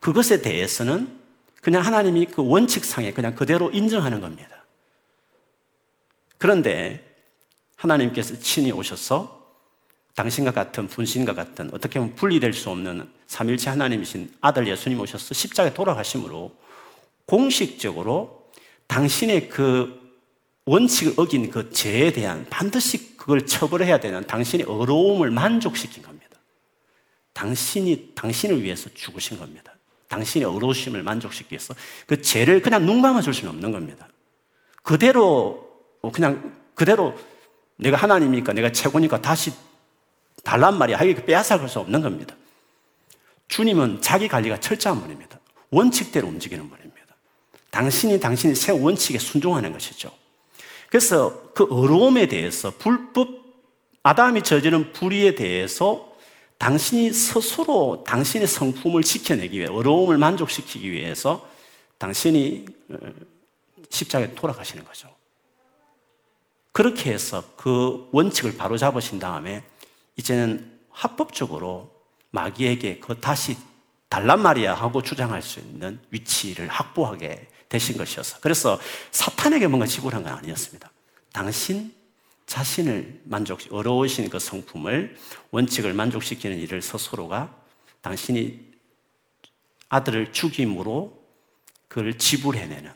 그것에 0.00 0.42
대해서는 0.42 1.18
그냥 1.60 1.84
하나님이 1.84 2.26
그 2.26 2.46
원칙상에 2.46 3.12
그냥 3.12 3.34
그대로 3.34 3.70
인정하는 3.70 4.20
겁니다. 4.20 4.64
그런데 6.38 7.06
하나님께서 7.76 8.38
친히 8.38 8.72
오셔서 8.72 9.39
당신과 10.14 10.52
같은 10.52 10.88
분신과 10.88 11.34
같은 11.34 11.70
어떻게 11.72 11.98
보면 11.98 12.14
분리될 12.14 12.52
수 12.52 12.70
없는 12.70 13.08
삼일체 13.26 13.70
하나님이신 13.70 14.34
아들 14.40 14.66
예수님 14.66 15.00
오셔서 15.00 15.34
십자가에 15.34 15.72
돌아가심으로 15.72 16.54
공식적으로 17.26 18.50
당신의 18.86 19.48
그 19.48 20.00
원칙을 20.66 21.14
어긴 21.16 21.50
그 21.50 21.70
죄에 21.70 22.12
대한 22.12 22.46
반드시 22.50 23.16
그걸 23.16 23.46
처벌해야 23.46 24.00
되는 24.00 24.26
당신의 24.26 24.66
어려움을 24.66 25.30
만족시킨 25.30 26.02
겁니다. 26.02 26.26
당신이 27.32 28.12
당신을 28.14 28.62
위해서 28.62 28.90
죽으신 28.92 29.38
겁니다. 29.38 29.74
당신의 30.08 30.46
어려우심을 30.48 31.02
만족시키기 31.02 31.52
위해서 31.54 31.74
그 32.06 32.20
죄를 32.20 32.60
그냥 32.60 32.84
눈 32.84 33.00
감아줄 33.00 33.32
수는 33.32 33.50
없는 33.50 33.72
겁니다. 33.72 34.08
그대로 34.82 35.70
그냥 36.12 36.56
그대로 36.74 37.14
내가 37.76 37.96
하나님이니까 37.96 38.52
내가 38.52 38.72
최고니까 38.72 39.22
다시 39.22 39.52
달란 40.42 40.78
말이야. 40.78 40.98
하게 40.98 41.14
빼앗아갈 41.24 41.68
수 41.68 41.78
없는 41.80 42.00
겁니다. 42.00 42.34
주님은 43.48 44.00
자기 44.00 44.28
관리가 44.28 44.60
철저한 44.60 45.00
분입니다. 45.00 45.38
원칙대로 45.70 46.28
움직이는 46.28 46.68
분입니다. 46.68 47.14
당신이 47.70 48.20
당신이 48.20 48.54
새 48.54 48.72
원칙에 48.72 49.18
순종하는 49.18 49.72
것이죠. 49.72 50.12
그래서 50.88 51.52
그 51.54 51.64
어려움에 51.70 52.26
대해서 52.26 52.72
불법 52.78 53.40
아담이 54.02 54.42
저지른 54.42 54.92
불의에 54.92 55.34
대해서 55.34 56.10
당신이 56.58 57.12
스스로 57.12 58.04
당신의 58.06 58.46
성품을 58.46 59.02
지켜내기 59.02 59.58
위해 59.58 59.68
어려움을 59.68 60.18
만족시키기 60.18 60.90
위해서 60.90 61.48
당신이 61.98 62.66
어, 62.90 62.96
십자가에 63.88 64.34
돌아가시는 64.34 64.84
거죠. 64.84 65.08
그렇게 66.72 67.12
해서 67.12 67.44
그 67.56 68.08
원칙을 68.12 68.56
바로 68.56 68.76
잡으신 68.76 69.18
다음에 69.18 69.62
이제는 70.16 70.78
합법적으로 70.90 71.92
마귀에게 72.30 73.00
그 73.00 73.18
다시 73.20 73.56
달란 74.08 74.42
말이야 74.42 74.74
하고 74.74 75.02
주장할 75.02 75.40
수 75.40 75.60
있는 75.60 76.00
위치를 76.10 76.68
확보하게 76.68 77.48
되신 77.68 77.96
것이어서 77.96 78.38
그래서 78.40 78.78
사탄에게 79.12 79.68
뭔가 79.68 79.86
지불한 79.86 80.22
건 80.24 80.32
아니었습니다. 80.32 80.90
당신 81.32 81.94
자신을 82.46 83.22
만족, 83.24 83.60
의로우신 83.70 84.28
그 84.28 84.40
성품을 84.40 85.16
원칙을 85.52 85.94
만족시키는 85.94 86.58
일을 86.58 86.82
스스로가 86.82 87.54
당신이 88.00 88.68
아들을 89.88 90.32
죽임으로 90.32 91.20
그걸 91.86 92.18
지불해내는 92.18 92.92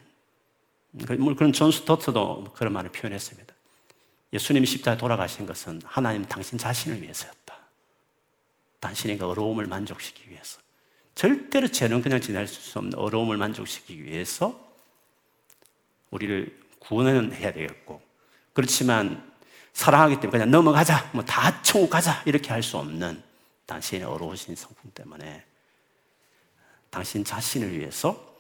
그런 1.07 1.53
존 1.53 1.71
스토트도 1.71 2.53
그런 2.55 2.73
말을 2.73 2.91
표현했습니다. 2.91 3.44
예수님이 4.35 4.67
십자가에 4.67 4.99
돌아가신 4.99 5.47
것은 5.47 5.81
하나님 5.85 6.25
당신 6.25 6.59
자신을 6.59 7.01
위해서였다. 7.01 7.57
당신의 8.81 9.17
그 9.17 9.27
어려움을 9.27 9.67
만족시키기 9.67 10.31
위해서. 10.31 10.61
절대로 11.15 11.69
죄는 11.69 12.03
그냥 12.03 12.21
지날 12.21 12.49
수 12.49 12.79
없는 12.81 12.99
어려움을 12.99 13.37
만족시키기 13.37 14.05
위해서 14.05 14.61
우리를 16.11 16.61
구원은 16.81 17.33
해야 17.33 17.53
되겠고, 17.53 18.03
그렇지만 18.53 19.33
사랑하기 19.73 20.17
때문에 20.17 20.31
그냥 20.31 20.51
넘어가자, 20.51 21.11
뭐 21.13 21.25
다 21.25 21.63
천국 21.63 21.91
가자, 21.91 22.23
이렇게 22.27 22.51
할 22.51 22.63
수 22.63 22.77
없는 22.77 23.23
당신의 23.67 24.05
어려우신 24.05 24.57
성품 24.57 24.91
때문에 24.95 25.45
당신 26.91 27.25
자신을 27.25 27.79
위해서 27.79 28.37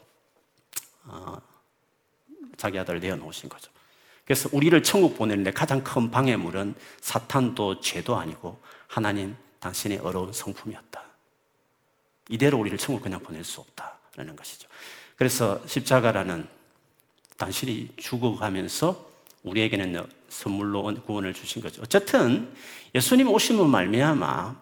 어, 1.04 1.40
자기 2.56 2.78
아들을 2.78 3.00
내어 3.00 3.16
놓으신 3.16 3.48
거죠. 3.48 3.70
그래서 4.24 4.48
우리를 4.52 4.82
천국 4.82 5.16
보내는데 5.16 5.52
가장 5.52 5.84
큰 5.84 6.10
방해물은 6.10 6.74
사탄도 7.00 7.80
죄도 7.80 8.16
아니고 8.16 8.60
하나님 8.86 9.36
당신의 9.60 9.98
어려운 9.98 10.32
성품이었다. 10.32 11.02
이대로 12.30 12.58
우리를 12.58 12.78
천국 12.78 13.02
그냥 13.02 13.20
보낼 13.20 13.44
수 13.44 13.60
없다라는 13.60 14.34
것이죠. 14.36 14.68
그래서 15.16 15.60
십자가라는 15.66 16.48
당신이 17.36 17.90
죽어가면서 17.96 19.12
우리에게는 19.42 20.06
선물로 20.28 20.94
구원을 21.04 21.34
주신 21.34 21.60
거죠. 21.62 21.82
어쨌든 21.82 22.52
예수님 22.94 23.28
오심은 23.28 23.68
말미암아 23.68 24.56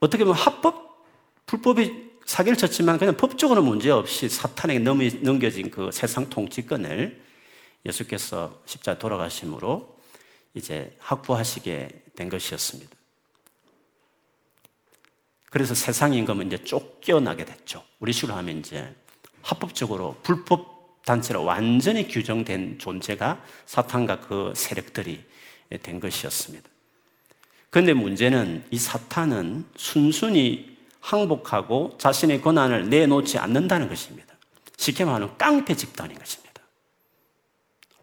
어떻게 0.00 0.24
보면 0.24 0.38
합법 0.38 1.04
불법이 1.46 2.07
사기를 2.28 2.58
쳤지만 2.58 2.98
그냥 2.98 3.16
법적으로 3.16 3.62
문제 3.62 3.90
없이 3.90 4.28
사탄에게 4.28 4.80
넘겨진 4.80 5.70
그 5.70 5.88
세상 5.90 6.28
통치권을 6.28 7.24
예수께서 7.86 8.60
십자 8.66 8.98
돌아가심으로 8.98 9.98
이제 10.52 10.94
확보하시게 10.98 11.88
된 12.14 12.28
것이었습니다. 12.28 12.94
그래서 15.46 15.74
세상 15.74 16.12
임금은 16.12 16.48
이제 16.48 16.62
쫓겨나게 16.62 17.46
됐죠. 17.46 17.82
우리 17.98 18.12
식으로 18.12 18.34
하면 18.34 18.58
이제 18.58 18.94
합법적으로 19.40 20.18
불법 20.22 21.02
단체로 21.06 21.44
완전히 21.44 22.08
규정된 22.08 22.78
존재가 22.78 23.42
사탄과 23.64 24.20
그 24.20 24.52
세력들이 24.54 25.24
된 25.82 25.98
것이었습니다. 25.98 26.68
그런데 27.70 27.94
문제는 27.94 28.66
이 28.70 28.78
사탄은 28.78 29.64
순순히 29.76 30.77
항복하고 31.08 31.96
자신의 31.98 32.42
권한을 32.42 32.90
내놓지 32.90 33.38
않는다는 33.38 33.88
것입니다. 33.88 34.34
쉽게 34.76 35.04
말하면 35.06 35.38
깡패 35.38 35.74
집단인 35.74 36.18
것입니다. 36.18 36.62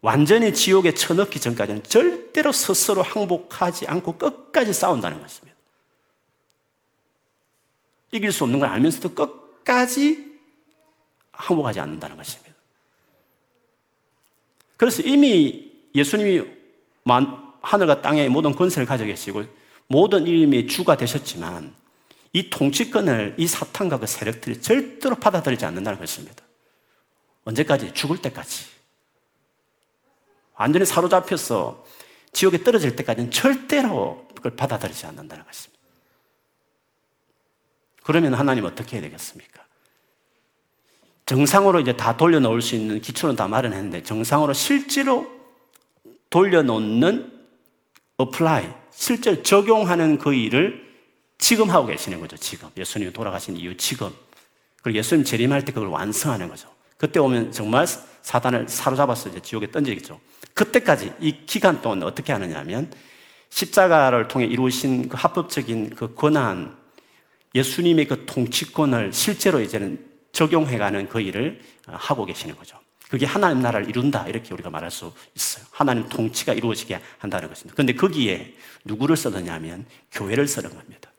완전히 0.02 0.54
지옥에 0.54 0.94
쳐넣기 0.94 1.40
전까지는 1.40 1.84
절대로 1.84 2.52
스스로 2.52 3.04
항복하지 3.04 3.86
않고 3.88 4.18
끝까지 4.18 4.74
싸운다는 4.74 5.22
것입니다. 5.22 5.56
이길 8.12 8.32
수 8.32 8.44
없는 8.44 8.60
걸 8.60 8.70
알면서도 8.70 9.14
끝까지 9.14 10.40
항복하지 11.32 11.80
않는다는 11.80 12.18
것입니다. 12.18 12.54
그래서 14.78 15.04
이미 15.04 15.72
예수님이 15.94 16.44
하늘과 17.62 18.02
땅의 18.02 18.30
모든 18.30 18.54
권세를 18.56 18.88
가져 18.88 19.06
계시고 19.06 19.44
모든 19.88 20.26
이름의 20.26 20.68
주가 20.68 20.98
되셨지만 20.98 21.85
이 22.36 22.50
통치권을 22.50 23.36
이 23.38 23.48
사탄과 23.48 23.98
그 23.98 24.08
세력들이 24.08 24.60
절대로 24.60 25.16
받아들이지 25.16 25.64
않는다는 25.64 25.98
것입니다. 25.98 26.44
언제까지? 27.46 27.94
죽을 27.94 28.22
때까지. 28.22 28.66
완전히 30.56 30.86
사로잡혀서 30.86 31.86
지옥에 32.34 32.62
떨어질 32.62 32.94
때까지는 32.98 33.32
절대로 33.32 34.28
그걸 34.36 34.54
받아들이지 34.54 35.06
않는다는 35.06 35.46
것입니다. 35.46 35.82
그러면 38.04 38.34
하나님 38.34 38.66
어떻게 38.66 38.98
해야 38.98 39.04
되겠습니까? 39.04 39.64
정상으로 41.26 41.80
이제 41.80 41.96
다 41.96 42.18
돌려놓을 42.18 42.62
수 42.62 42.76
있는 42.76 43.00
기초는 43.00 43.38
다 43.38 43.48
마련했는데 43.48 44.04
정상으로 44.04 44.52
실제로 44.52 45.26
돌려놓는 46.30 47.32
apply, 48.18 48.68
실제로 48.92 49.42
적용하는 49.42 50.18
그 50.18 50.34
일을 50.34 50.85
지금 51.38 51.70
하고 51.70 51.88
계시는 51.88 52.20
거죠, 52.20 52.38
지금. 52.38 52.70
예수님이 52.78 53.14
돌아가신 53.14 53.58
이후 53.58 53.76
지금. 53.78 54.10
그리고 54.82 54.98
예수님 54.98 55.26
재림할 55.26 55.66
때 55.66 55.72
그걸 55.72 55.90
완성하는 55.90 56.48
거죠. 56.48 56.70
그때 56.98 57.20
오면 57.20 57.52
정말 57.52 57.86
사단을 58.22 58.70
사로잡아서 58.70 59.30
이제 59.30 59.40
지옥에 59.40 59.72
던지겠죠. 59.72 60.20
그때까지 60.54 61.14
이 61.20 61.46
기간 61.46 61.82
동안 61.82 62.04
어떻게 62.04 62.32
하느냐 62.34 62.60
하면 62.60 62.92
십자가를 63.50 64.28
통해 64.28 64.46
이루신 64.46 65.10
그 65.10 65.18
합법적인 65.18 65.96
그 65.96 66.14
권한, 66.16 66.78
예수님의 67.54 68.08
그 68.08 68.26
통치권을 68.26 69.14
실제로 69.14 69.60
이제는 69.62 70.06
적용해가는 70.32 71.10
그 71.10 71.22
일을 71.22 71.62
하고 71.86 72.26
계시는 72.26 72.56
거죠. 72.56 72.78
그게 73.10 73.26
하나님 73.26 73.62
나라를 73.62 73.88
이룬다. 73.88 74.28
이렇게 74.28 74.54
우리가 74.54 74.70
말할 74.70 74.92
수 74.92 75.14
있어요. 75.36 75.66
하나님 75.72 76.10
통치가 76.10 76.54
이루어지게 76.54 77.00
한다는 77.20 77.48
것입니다. 77.48 77.76
그런데 77.76 77.94
거기에 77.94 78.56
누구를 78.84 79.16
써느냐면 79.16 79.86
교회를 80.12 80.48
쓰는 80.48 80.70
겁니다. 80.70 81.12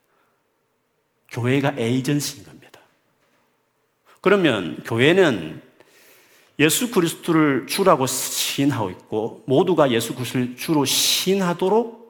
교회가 1.37 1.75
에이전시인 1.77 2.45
겁니다. 2.45 2.81
그러면 4.23 4.83
교회는 4.85 5.61
예수 6.59 6.91
그리스도를 6.91 7.67
주라고 7.67 8.07
시인하고 8.07 8.89
있고 8.91 9.45
모두가 9.47 9.91
예수 9.91 10.15
그리스도를 10.15 10.57
주로 10.57 10.87
시인하도록 10.87 12.07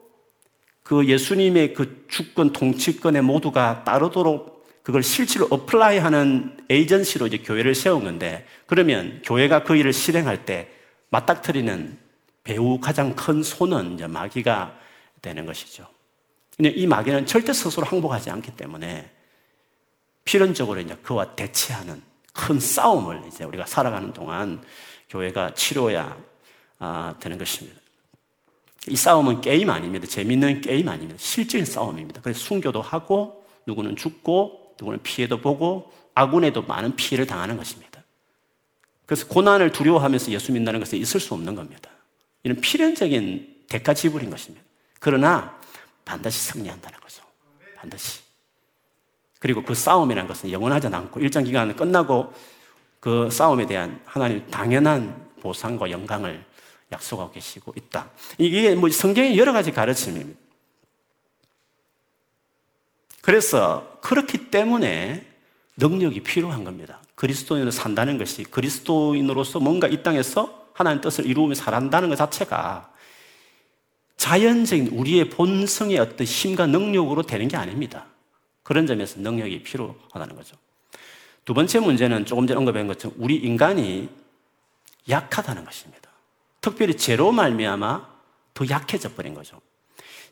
그 0.84 1.08
예수님의 1.08 1.74
그 1.74 2.06
주권 2.06 2.52
통치권에 2.52 3.20
모두가 3.20 3.82
따르도록 3.82 4.64
그걸 4.84 5.02
실제로 5.02 5.48
어플라이하는 5.50 6.58
에이전시로 6.70 7.26
이제 7.26 7.38
교회를 7.38 7.74
세운 7.74 8.04
건데 8.04 8.46
그러면 8.66 9.20
교회가 9.24 9.64
그 9.64 9.74
일을 9.74 9.92
실행할 9.92 10.44
때 10.44 10.70
맞닥뜨리는 11.08 11.98
배우 12.44 12.78
가장 12.78 13.16
큰 13.16 13.42
손은 13.42 13.94
이제 13.94 14.06
마귀가 14.06 14.78
되는 15.20 15.44
것이죠. 15.44 15.88
이 16.60 16.86
마귀는 16.86 17.26
절대 17.26 17.52
스스로 17.52 17.84
항복하지 17.84 18.30
않기 18.30 18.52
때문에 18.52 19.15
필연적으로 20.26 20.80
이제 20.80 20.94
그와 21.02 21.34
대치하는 21.34 22.02
큰 22.34 22.60
싸움을 22.60 23.22
이제 23.26 23.44
우리가 23.44 23.64
살아가는 23.64 24.12
동안 24.12 24.62
교회가 25.08 25.54
치료해야 25.54 26.16
아, 26.78 27.14
되는 27.18 27.38
것입니다. 27.38 27.80
이 28.88 28.96
싸움은 28.96 29.40
게임 29.40 29.70
아닙니다. 29.70 30.06
재밌는 30.06 30.60
게임 30.60 30.88
아닙니다. 30.88 31.16
실질 31.18 31.64
싸움입니다. 31.64 32.20
그래서 32.20 32.40
순교도 32.40 32.82
하고 32.82 33.46
누구는 33.66 33.96
죽고 33.96 34.74
누구는 34.78 35.02
피해도 35.02 35.40
보고 35.40 35.92
아군에도 36.14 36.62
많은 36.62 36.96
피해를 36.96 37.26
당하는 37.26 37.56
것입니다. 37.56 38.02
그래서 39.06 39.26
고난을 39.28 39.72
두려워하면서 39.72 40.32
예수 40.32 40.52
믿는다는 40.52 40.80
것은 40.80 40.98
있을 40.98 41.20
수 41.20 41.34
없는 41.34 41.54
겁니다. 41.54 41.90
이런 42.42 42.60
필연적인 42.60 43.64
대가 43.68 43.94
지불인 43.94 44.30
것입니다. 44.30 44.64
그러나 45.00 45.58
반드시 46.04 46.52
승리한다는 46.52 47.00
거죠. 47.00 47.22
반드시. 47.76 48.25
그리고 49.46 49.62
그 49.62 49.74
싸움이라는 49.74 50.26
것은 50.26 50.50
영원하지 50.50 50.88
않고 50.88 51.20
일정 51.20 51.44
기간 51.44 51.76
끝나고 51.76 52.32
그 52.98 53.30
싸움에 53.30 53.64
대한 53.68 54.00
하나님 54.04 54.44
당연한 54.50 55.24
보상과 55.40 55.88
영광을 55.92 56.44
약속하고 56.90 57.30
계시고 57.30 57.72
있다. 57.76 58.10
이게 58.38 58.74
뭐 58.74 58.90
성경의 58.90 59.38
여러 59.38 59.52
가지 59.52 59.70
가르침입니다. 59.70 60.36
그래서 63.20 64.00
그렇기 64.00 64.50
때문에 64.50 65.24
능력이 65.76 66.24
필요한 66.24 66.64
겁니다. 66.64 67.00
그리스도인으로 67.14 67.70
산다는 67.70 68.18
것이 68.18 68.42
그리스도인으로서 68.42 69.60
뭔가 69.60 69.86
이 69.86 70.02
땅에서 70.02 70.70
하나님 70.72 71.00
뜻을 71.00 71.24
이루며 71.24 71.54
살아간다는 71.54 72.08
것 72.08 72.16
자체가 72.16 72.90
자연적인 74.16 74.88
우리의 74.88 75.30
본성의 75.30 76.00
어떤 76.00 76.26
힘과 76.26 76.66
능력으로 76.66 77.22
되는 77.22 77.46
게 77.46 77.56
아닙니다. 77.56 78.06
그런 78.66 78.84
점에서 78.84 79.20
능력이 79.20 79.62
필요하다는 79.62 80.34
거죠. 80.34 80.56
두 81.44 81.54
번째 81.54 81.78
문제는 81.78 82.26
조금 82.26 82.48
전에 82.48 82.58
언급한 82.58 82.88
것처럼 82.88 83.16
우리 83.16 83.36
인간이 83.36 84.08
약하다는 85.08 85.64
것입니다. 85.64 86.10
특별히 86.60 86.96
죄로 86.96 87.30
말미암아 87.30 88.08
더 88.54 88.68
약해져 88.68 89.14
버린 89.14 89.34
거죠. 89.34 89.60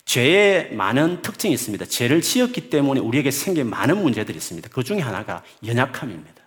죄의 0.05 0.75
많은 0.75 1.23
특징이 1.23 1.55
있습니다. 1.55 1.85
죄를 1.85 2.23
지었기 2.23 2.71
때문에 2.71 2.99
우리에게 2.99 3.31
생긴 3.31 3.71
많은 3.71 4.03
문제들이 4.03 4.37
있습니다. 4.37 4.69
그 4.71 4.83
중에 4.83 4.99
하나가 4.99 5.45
연약함입니다. 5.65 6.43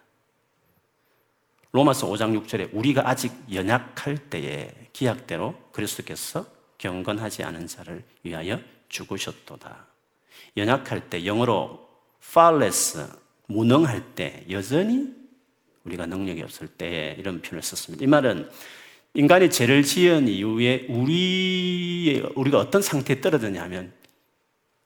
로마서 1.72 2.10
5장 2.10 2.38
6절에 2.38 2.70
우리가 2.74 3.08
아직 3.08 3.32
연약할 3.54 4.18
때에 4.30 4.74
기약대로 4.92 5.56
그리스도께서 5.72 6.48
경건하지 6.80 7.44
않은 7.44 7.68
자를 7.68 8.04
위하여 8.24 8.60
죽으셨도다. 8.90 9.97
연약할 10.58 11.10
때 11.10 11.26
영어로 11.26 11.88
fallless 12.24 13.08
무능할 13.48 14.16
때 14.16 14.46
여전히 14.50 15.16
우리가 15.86 16.06
능력이 16.06 16.42
없을 16.42 16.68
때 16.68 17.16
이런 17.18 17.42
표현을 17.42 17.64
썼습니다. 17.64 18.04
이 18.04 18.08
말은 18.08 18.50
인간이 19.14 19.50
죄를 19.50 19.84
지은 19.84 20.28
이후에 20.28 20.86
우리, 20.90 22.24
우리가 22.36 22.60
어떤 22.60 22.82
상태에 22.82 23.22
떨어졌냐면 23.22 23.94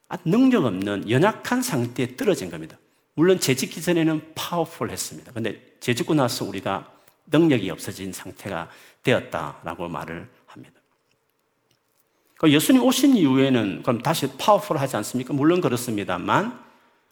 아, 0.08 0.16
능력 0.24 0.64
없는 0.64 1.10
연약한 1.10 1.62
상태에 1.62 2.16
떨어진 2.16 2.50
겁니다. 2.50 2.78
물론 3.14 3.40
죄 3.40 3.54
짓기 3.54 3.82
전에는 3.82 4.32
파워풀 4.34 4.90
했습니다. 4.90 5.32
근데 5.32 5.60
죄 5.80 5.94
짓고 5.94 6.14
나서 6.14 6.44
우리가 6.44 6.92
능력이 7.26 7.70
없어진 7.70 8.12
상태가 8.12 8.70
되었다라고 9.02 9.88
말을. 9.88 10.28
예수님 12.48 12.82
오신 12.82 13.16
이후에는 13.16 13.82
그럼 13.82 14.02
다시 14.02 14.28
파워풀 14.36 14.78
하지 14.78 14.96
않습니까? 14.96 15.32
물론 15.32 15.60
그렇습니다만 15.60 16.60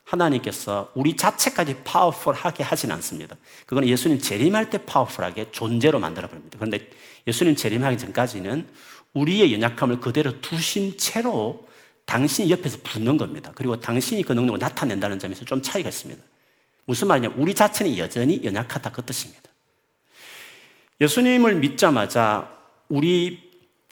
하나님께서 0.05 0.91
우리 0.95 1.17
자체까지 1.17 1.83
powerful하게 1.85 2.65
하진 2.65 2.91
않습니다. 2.91 3.37
그건 3.67 3.87
예수님 3.87 4.19
재림할 4.19 4.71
때 4.71 4.79
powerful하게 4.85 5.53
존재로 5.53 6.01
만들어 6.01 6.29
버립니다. 6.29 6.57
그런데 6.59 6.91
예수님 7.27 7.55
재림하기 7.55 7.99
전까지는 7.99 8.67
우리의 9.15 9.53
연약함을 9.55 10.01
그대로 10.01 10.41
두신 10.41 10.97
채로 10.99 11.69
당신이 12.07 12.51
옆에서 12.51 12.79
붙는 12.83 13.17
겁니다. 13.17 13.53
그리고 13.55 13.79
당신이 13.79 14.25
그 14.25 14.33
능력을 14.33 14.59
나타낸다는 14.59 15.21
점에서 15.21 15.45
좀 15.45 15.63
차이가 15.63 15.89
있습니다. 15.89 16.21
무슨 16.87 17.07
말이냐? 17.07 17.35
우리 17.37 17.55
자체는 17.55 17.97
여전히 17.99 18.43
연약하다 18.43 18.91
그 18.91 19.05
뜻입니다. 19.05 19.43
예수님을 21.01 21.55
믿자마자 21.57 22.51
우리 22.89 23.50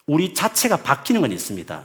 우리 0.08 0.32
자체가 0.32 0.78
바뀌는 0.78 1.20
건 1.20 1.32
있습니다. 1.32 1.84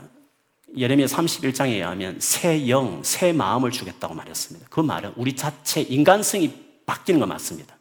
예레미야 0.76 1.06
31장에 1.06 1.72
의하면 1.72 2.18
새 2.18 2.68
영, 2.68 3.02
새 3.04 3.34
마음을 3.34 3.70
주겠다고 3.70 4.14
말했습니다. 4.14 4.66
그 4.70 4.80
말은 4.80 5.12
우리 5.16 5.36
자체 5.36 5.82
인간성이 5.82 6.52
바뀌는 6.86 7.20
건 7.20 7.28
맞습니다. 7.28 7.76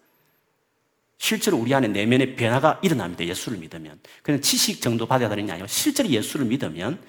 실제로 1.18 1.58
우리 1.58 1.74
안에 1.74 1.88
내면의 1.88 2.36
변화가 2.36 2.82
일어납니다. 2.84 3.26
예수를 3.26 3.58
믿으면. 3.58 4.00
그냥 4.22 4.42
지식 4.42 4.82
정도 4.82 5.06
받아야 5.06 5.30
되는 5.30 5.46
게 5.46 5.54
아니고 5.54 5.68
실제로 5.68 6.10
예수를 6.10 6.46
믿으면 6.46 7.00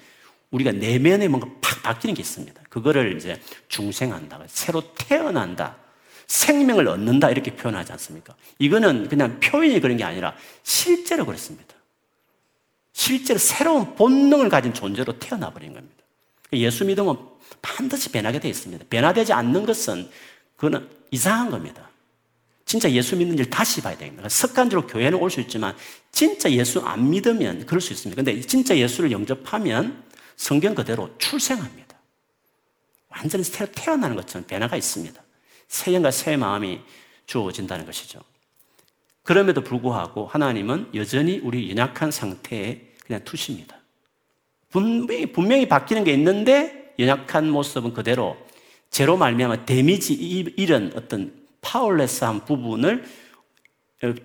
우리가 0.51 0.71
내면에 0.71 1.27
뭔가 1.27 1.49
팍 1.59 1.83
바뀌는 1.83 2.15
게 2.15 2.21
있습니다. 2.21 2.61
그거를 2.69 3.17
이제 3.17 3.39
중생한다. 3.67 4.39
새로 4.47 4.81
태어난다. 4.95 5.75
생명을 6.27 6.87
얻는다. 6.87 7.29
이렇게 7.31 7.53
표현하지 7.53 7.91
않습니까? 7.91 8.33
이거는 8.59 9.09
그냥 9.09 9.41
표현이 9.41 9.81
그런 9.81 9.97
게 9.97 10.05
아니라 10.05 10.33
실제로 10.63 11.25
그렇습니다. 11.25 11.74
실제로 12.95 13.37
새로운 13.37 13.93
본능을 13.95 14.47
가진 14.47 14.73
존재로 14.73 15.19
태어나 15.19 15.49
버린 15.51 15.73
겁니다. 15.73 16.01
예수 16.53 16.85
믿으면 16.85 17.19
반드시 17.61 18.09
변하게 18.09 18.39
되어 18.39 18.49
있습니다. 18.49 18.85
변화되지 18.89 19.33
않는 19.33 19.65
것은 19.65 20.09
그거는 20.55 20.89
이상한 21.11 21.49
겁니다. 21.49 21.89
진짜 22.63 22.89
예수 22.89 23.17
믿는 23.17 23.37
일 23.37 23.49
다시 23.49 23.81
봐야 23.81 23.97
됩니다. 23.97 24.29
습관적으로 24.29 24.87
교회는 24.87 25.19
올 25.19 25.29
수 25.29 25.41
있지만 25.41 25.75
진짜 26.13 26.49
예수 26.49 26.79
안 26.79 27.09
믿으면 27.09 27.65
그럴 27.65 27.81
수 27.81 27.91
있습니다. 27.91 28.15
근데 28.15 28.39
진짜 28.39 28.77
예수를 28.77 29.11
영접하면 29.11 30.01
성경 30.37 30.73
그대로 30.73 31.13
출생합니다. 31.17 31.97
완전히 33.09 33.43
새로 33.43 33.69
태어나는 33.73 34.15
것처럼 34.15 34.47
변화가 34.47 34.77
있습니다. 34.77 35.21
새 35.67 35.93
영과 35.93 36.11
새 36.11 36.37
마음이 36.37 36.79
주어진다는 37.25 37.85
것이죠. 37.85 38.21
그럼에도 39.23 39.61
불구하고 39.61 40.27
하나님은 40.27 40.91
여전히 40.93 41.39
우리 41.39 41.69
연약한 41.71 42.11
상태에 42.11 42.84
그냥 43.05 43.23
투십니다. 43.23 43.77
분명히, 44.69 45.31
분명히 45.31 45.67
바뀌는 45.67 46.03
게 46.03 46.13
있는데 46.13 46.93
연약한 46.99 47.49
모습은 47.49 47.93
그대로 47.93 48.37
제로 48.89 49.17
말미암아 49.17 49.65
데미지 49.65 50.13
이런 50.13 50.91
어떤 50.95 51.33
파워레스한 51.61 52.45
부분을 52.45 53.05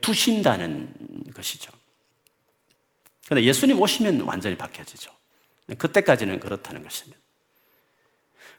두신다는 0.01 0.93
것이죠. 1.35 1.73
그런데 3.27 3.47
예수님 3.47 3.81
오시면 3.81 4.23
완전히 4.23 4.57
바뀌어지죠. 4.57 5.11
그때까지는 5.79 6.41
그렇다는 6.41 6.83
것입니다. 6.83 7.19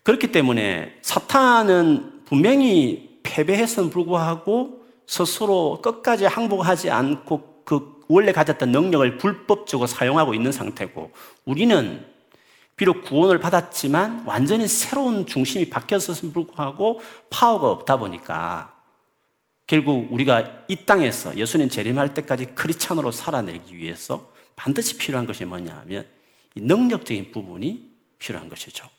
그렇기 0.03 0.31
때문에 0.31 0.97
사탄은 1.01 2.25
분명히 2.25 3.19
패배했음 3.23 3.89
불구하고 3.89 4.85
스스로 5.05 5.81
끝까지 5.81 6.25
항복하지 6.25 6.89
않고 6.89 7.63
그 7.65 8.00
원래 8.11 8.31
가졌던 8.31 8.71
능력을 8.71 9.17
불법적으로 9.17 9.87
사용하고 9.87 10.33
있는 10.33 10.51
상태고 10.51 11.11
우리는 11.45 12.05
비록 12.75 13.03
구원을 13.03 13.39
받았지만 13.39 14.23
완전히 14.25 14.67
새로운 14.67 15.25
중심이 15.25 15.69
바뀌었음을 15.69 16.33
불구하고 16.33 16.99
파워가 17.29 17.69
없다 17.69 17.97
보니까 17.97 18.73
결국 19.67 20.11
우리가 20.11 20.65
이 20.67 20.85
땅에서 20.85 21.37
예수님 21.37 21.69
재림할 21.69 22.13
때까지 22.13 22.47
크리스찬으로 22.55 23.11
살아내기 23.11 23.77
위해서 23.77 24.29
반드시 24.55 24.97
필요한 24.97 25.25
것이 25.25 25.45
뭐냐 25.45 25.73
하면 25.83 26.05
능력적인 26.55 27.31
부분이 27.31 27.89
필요한 28.19 28.49
것이죠. 28.49 28.89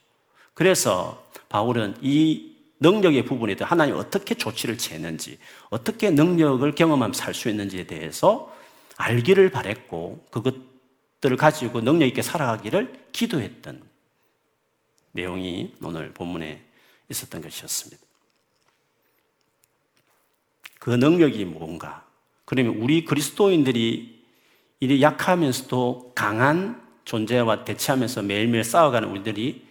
그래서 0.54 1.26
바울은 1.50 1.96
이 2.00 2.52
능력의 2.80 3.24
부분에 3.26 3.54
대해 3.54 3.68
하나님 3.68 3.96
어떻게 3.96 4.34
조치를 4.34 4.78
취했는지, 4.78 5.38
어떻게 5.70 6.10
능력을 6.10 6.74
경험하며 6.74 7.12
살수 7.12 7.48
있는지에 7.48 7.84
대해서 7.84 8.52
알기를 8.96 9.50
바랬고, 9.50 10.26
그것들을 10.30 11.36
가지고 11.36 11.80
능력 11.80 12.06
있게 12.06 12.22
살아가기를 12.22 13.08
기도했던 13.12 13.82
내용이 15.12 15.74
오늘 15.82 16.12
본문에 16.12 16.64
있었던 17.10 17.40
것이었습니다. 17.42 18.02
그 20.78 20.90
능력이 20.90 21.44
뭔가? 21.44 22.04
그러면 22.44 22.76
우리 22.76 23.04
그리스도인들이 23.04 24.24
이리 24.80 25.00
약하면서도 25.00 26.12
강한 26.14 26.82
존재와 27.04 27.64
대치하면서 27.64 28.22
매일매일 28.22 28.64
싸워가는 28.64 29.08
우리들이 29.08 29.64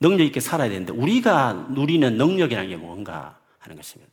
능력 0.00 0.24
있게 0.24 0.40
살아야 0.40 0.68
되는데 0.68 0.92
우리가 0.92 1.68
누리는 1.70 2.16
능력이라는 2.16 2.68
게 2.68 2.76
뭔가 2.76 3.38
하는 3.58 3.76
것입니다. 3.76 4.12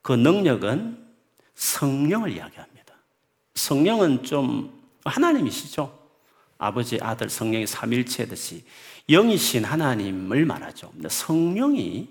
그 0.00 0.12
능력은 0.12 1.06
성령을 1.54 2.32
이야기합니다. 2.32 2.71
성령은 3.54 4.24
좀 4.24 4.82
하나님이시죠. 5.04 6.00
아버지, 6.58 6.98
아들, 7.00 7.28
성령의 7.28 7.66
삼일체듯이 7.66 8.64
영이신 9.08 9.64
하나님을 9.64 10.44
말하죠. 10.44 10.92
성령이 11.08 12.08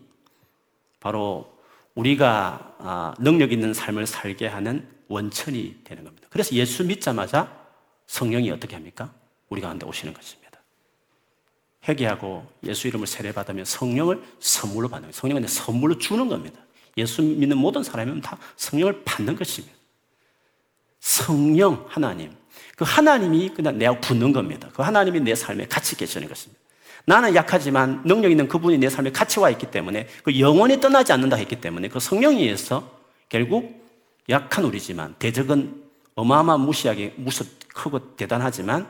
바로 1.00 1.58
우리가 1.96 2.76
아, 2.80 3.14
능력 3.20 3.52
있는 3.52 3.74
삶을 3.74 4.08
살게 4.08 4.48
하는 4.48 4.88
원천이 5.08 5.82
되는 5.84 6.04
겁니다. 6.04 6.28
그래서 6.30 6.56
예수 6.56 6.86
믿자마자 6.86 7.52
성령이 8.08 8.50
어떻게 8.52 8.76
합니까? 8.76 9.14
우리 9.50 9.62
가운데 9.62 9.86
오시는 9.86 10.14
것입니다. 10.14 10.42
회개하고 11.88 12.48
예수 12.66 12.88
이름을 12.88 13.08
세례받으면 13.08 13.66
성령을 13.66 14.22
선물로 14.40 14.90
받는 14.90 15.08
거예요. 15.08 15.14
성령은 15.14 15.48
선물로 15.48 15.98
주는 15.98 16.28
겁니다. 16.28 16.60
예수 16.98 17.22
믿는 17.22 17.58
모든 17.58 17.84
사람이면 17.84 18.22
다 18.22 18.38
성령을 18.56 19.04
받는 19.04 19.36
것입니다. 19.36 19.76
성령 21.02 21.86
하나님. 21.90 22.32
그 22.78 22.86
하나님이 22.86 23.50
그냥 23.50 23.78
내가 23.78 24.00
붙는 24.00 24.32
겁니다. 24.32 24.70
그 24.74 24.82
하나님이 24.82 25.20
내 25.20 25.36
삶에 25.36 25.68
같이 25.68 25.98
계시는 25.98 26.30
것입니다. 26.30 26.62
나는 27.06 27.36
약하지만 27.36 28.02
능력 28.06 28.30
있는 28.30 28.48
그분이 28.48 28.78
내 28.78 28.90
삶에 28.90 29.12
같이 29.12 29.40
와 29.40 29.50
있기 29.50 29.72
때문에 29.72 30.08
그 30.24 30.40
영원히 30.40 30.80
떠나지 30.80 31.12
않는다 31.12 31.36
했기 31.36 31.60
때문에 31.60 31.90
그 31.90 32.00
성령에 32.00 32.40
의해서 32.40 33.00
결국 33.28 33.84
약한 34.30 34.64
우리지만 34.64 35.16
대적은 35.18 35.84
어마어마 36.14 36.58
무시하게 36.58 37.16
무섭 37.18 37.48
크고 37.70 38.16
대단하지만 38.16 38.88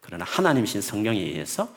그러나 0.00 0.24
하나님이신 0.24 0.80
성령에 0.80 1.20
의해서 1.20 1.68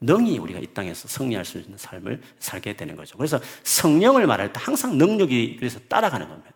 능히 0.00 0.38
우리가 0.38 0.58
이 0.58 0.66
땅에서 0.66 1.06
승리할 1.06 1.44
수 1.44 1.58
있는 1.58 1.78
삶을 1.78 2.20
살게 2.40 2.76
되는 2.76 2.96
거죠. 2.96 3.16
그래서 3.16 3.40
성령을 3.62 4.26
말할 4.26 4.52
때 4.52 4.60
항상 4.60 4.98
능력이 4.98 5.56
그래서 5.58 5.78
따라가는 5.88 6.28
겁니다. 6.28 6.50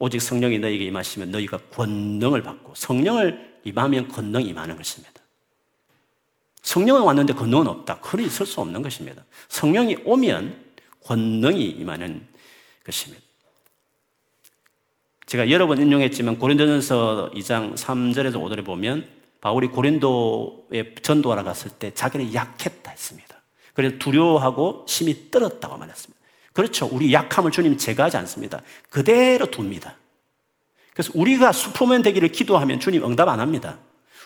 오직 0.00 0.20
성령이 0.20 0.58
너에게 0.58 0.86
임하시면 0.86 1.30
너희가 1.30 1.58
권능을 1.72 2.42
받고 2.42 2.74
성령을 2.74 3.60
임하면 3.64 4.08
권능이 4.08 4.48
임하는 4.48 4.76
것입니다. 4.76 5.12
성령은 6.62 7.02
왔는데 7.02 7.34
권능은 7.34 7.66
없다. 7.66 8.00
그리 8.00 8.24
있을 8.24 8.46
수 8.46 8.60
없는 8.60 8.80
것입니다. 8.82 9.24
성령이 9.48 9.98
오면 10.04 10.56
권능이 11.04 11.64
임하는 11.64 12.26
것입니다. 12.82 13.22
제가 15.26 15.50
여러 15.50 15.66
번 15.66 15.78
인용했지만 15.78 16.38
고린도전서 16.38 17.32
2장 17.34 17.74
3절에서 17.76 18.34
5절에 18.34 18.64
보면 18.64 19.06
바울이 19.42 19.68
고린도에 19.68 20.94
전도하러 21.02 21.44
갔을 21.44 21.70
때 21.70 21.92
자기는 21.92 22.32
약했다 22.32 22.90
했습니다. 22.90 23.42
그래서 23.74 23.98
두려워하고 23.98 24.86
심히 24.88 25.30
떨었다고 25.30 25.76
말했습니다. 25.76 26.19
그렇죠. 26.60 26.86
우리 26.92 27.10
약함을 27.10 27.52
주님 27.52 27.78
제거하지 27.78 28.18
않습니다. 28.18 28.60
그대로 28.90 29.46
둡니다. 29.46 29.96
그래서 30.92 31.10
우리가 31.14 31.52
슈퍼맨 31.52 32.02
되기를 32.02 32.28
기도하면 32.28 32.80
주님 32.80 33.02
응답 33.02 33.28
안 33.28 33.40
합니다. 33.40 33.78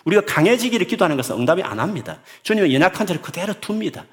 우리가 0.03 0.25
강해지기를 0.25 0.85
기도하는 0.85 1.15
것은 1.15 1.37
응답이 1.37 1.63
안 1.63 1.79
합니다. 1.79 2.19
주님은 2.43 2.73
연약한 2.73 3.07
자를 3.07 3.21
그대로 3.21 3.53
둡니다. 3.53 4.05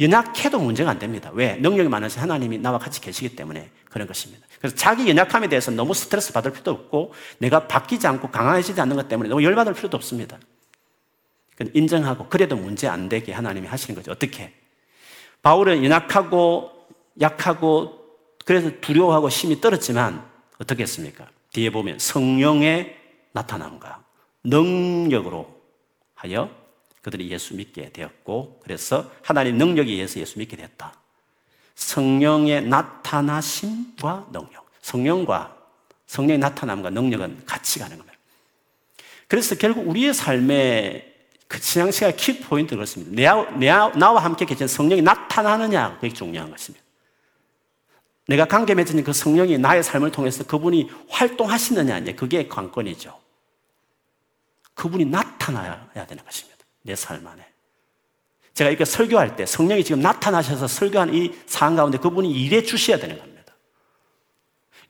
연약해도 0.00 0.58
문제가 0.58 0.90
안 0.90 0.98
됩니다. 0.98 1.30
왜? 1.34 1.56
능력이 1.56 1.90
많으신 1.90 2.22
하나님이 2.22 2.58
나와 2.58 2.78
같이 2.78 3.02
계시기 3.02 3.36
때문에 3.36 3.70
그런 3.90 4.08
것입니다. 4.08 4.46
그래서 4.58 4.74
자기 4.74 5.06
연약함에 5.06 5.48
대해서 5.48 5.70
너무 5.70 5.92
스트레스 5.92 6.32
받을 6.32 6.52
필요도 6.52 6.70
없고 6.70 7.12
내가 7.38 7.68
바뀌지 7.68 8.06
않고 8.06 8.30
강화해지지 8.30 8.80
않는 8.80 8.96
것 8.96 9.06
때문에 9.08 9.28
너무 9.28 9.44
열받을 9.44 9.74
필요도 9.74 9.98
없습니다. 9.98 10.38
인정하고 11.74 12.28
그래도 12.28 12.56
문제 12.56 12.88
안 12.88 13.10
되게 13.10 13.32
하나님이 13.32 13.66
하시는 13.66 13.94
거죠. 13.94 14.12
어떻게? 14.12 14.54
바울은 15.42 15.84
연약하고 15.84 16.75
약하고 17.20 18.04
그래서 18.44 18.70
두려워하고 18.80 19.28
심히 19.28 19.60
떨었지만 19.60 20.24
어떻게 20.58 20.82
했습니까? 20.82 21.26
뒤에 21.52 21.70
보면 21.70 21.98
성령의 21.98 22.96
나타남과 23.32 24.04
능력으로 24.44 25.54
하여 26.14 26.50
그들이 27.02 27.30
예수 27.30 27.54
믿게 27.54 27.92
되었고 27.92 28.60
그래서 28.62 29.10
하나님 29.22 29.58
능력에 29.58 29.90
의해서 29.90 30.18
예수 30.20 30.38
믿게 30.38 30.56
됐다. 30.56 30.94
성령의 31.74 32.66
나타나심과 32.66 34.28
능력. 34.32 34.66
성령과 34.80 35.56
성령의 36.06 36.38
나타남과 36.38 36.90
능력은 36.90 37.42
같이 37.46 37.78
가는 37.78 37.96
겁니다. 37.96 38.16
그래서 39.28 39.54
결국 39.56 39.88
우리의 39.88 40.14
삶에 40.14 41.14
그 41.48 41.60
신앙생활 41.60 42.16
키포인트는 42.16 42.78
그렇습니다. 42.78 43.12
내, 43.56 43.68
나와 43.98 44.24
함께 44.24 44.44
계신 44.44 44.66
성령이 44.66 45.02
나타나느냐, 45.02 45.98
그게 46.00 46.12
중요한 46.12 46.50
것입니다. 46.50 46.85
내가 48.28 48.44
관계 48.46 48.74
맺은 48.74 49.04
그 49.04 49.12
성령이 49.12 49.58
나의 49.58 49.82
삶을 49.82 50.10
통해서 50.10 50.44
그분이 50.44 50.90
활동하시느냐, 51.08 52.04
그게 52.16 52.48
관건이죠. 52.48 53.18
그분이 54.74 55.06
나타나야 55.06 56.06
되는 56.06 56.24
것입니다. 56.24 56.56
내 56.82 56.94
삶 56.94 57.26
안에. 57.26 57.44
제가 58.54 58.70
이렇게 58.70 58.84
설교할 58.84 59.36
때 59.36 59.44
성령이 59.44 59.84
지금 59.84 60.00
나타나셔서 60.00 60.66
설교한 60.66 61.14
이 61.14 61.34
상황 61.46 61.76
가운데 61.76 61.98
그분이 61.98 62.30
일해 62.30 62.62
주셔야 62.62 62.98
되는 62.98 63.18
겁니다. 63.18 63.54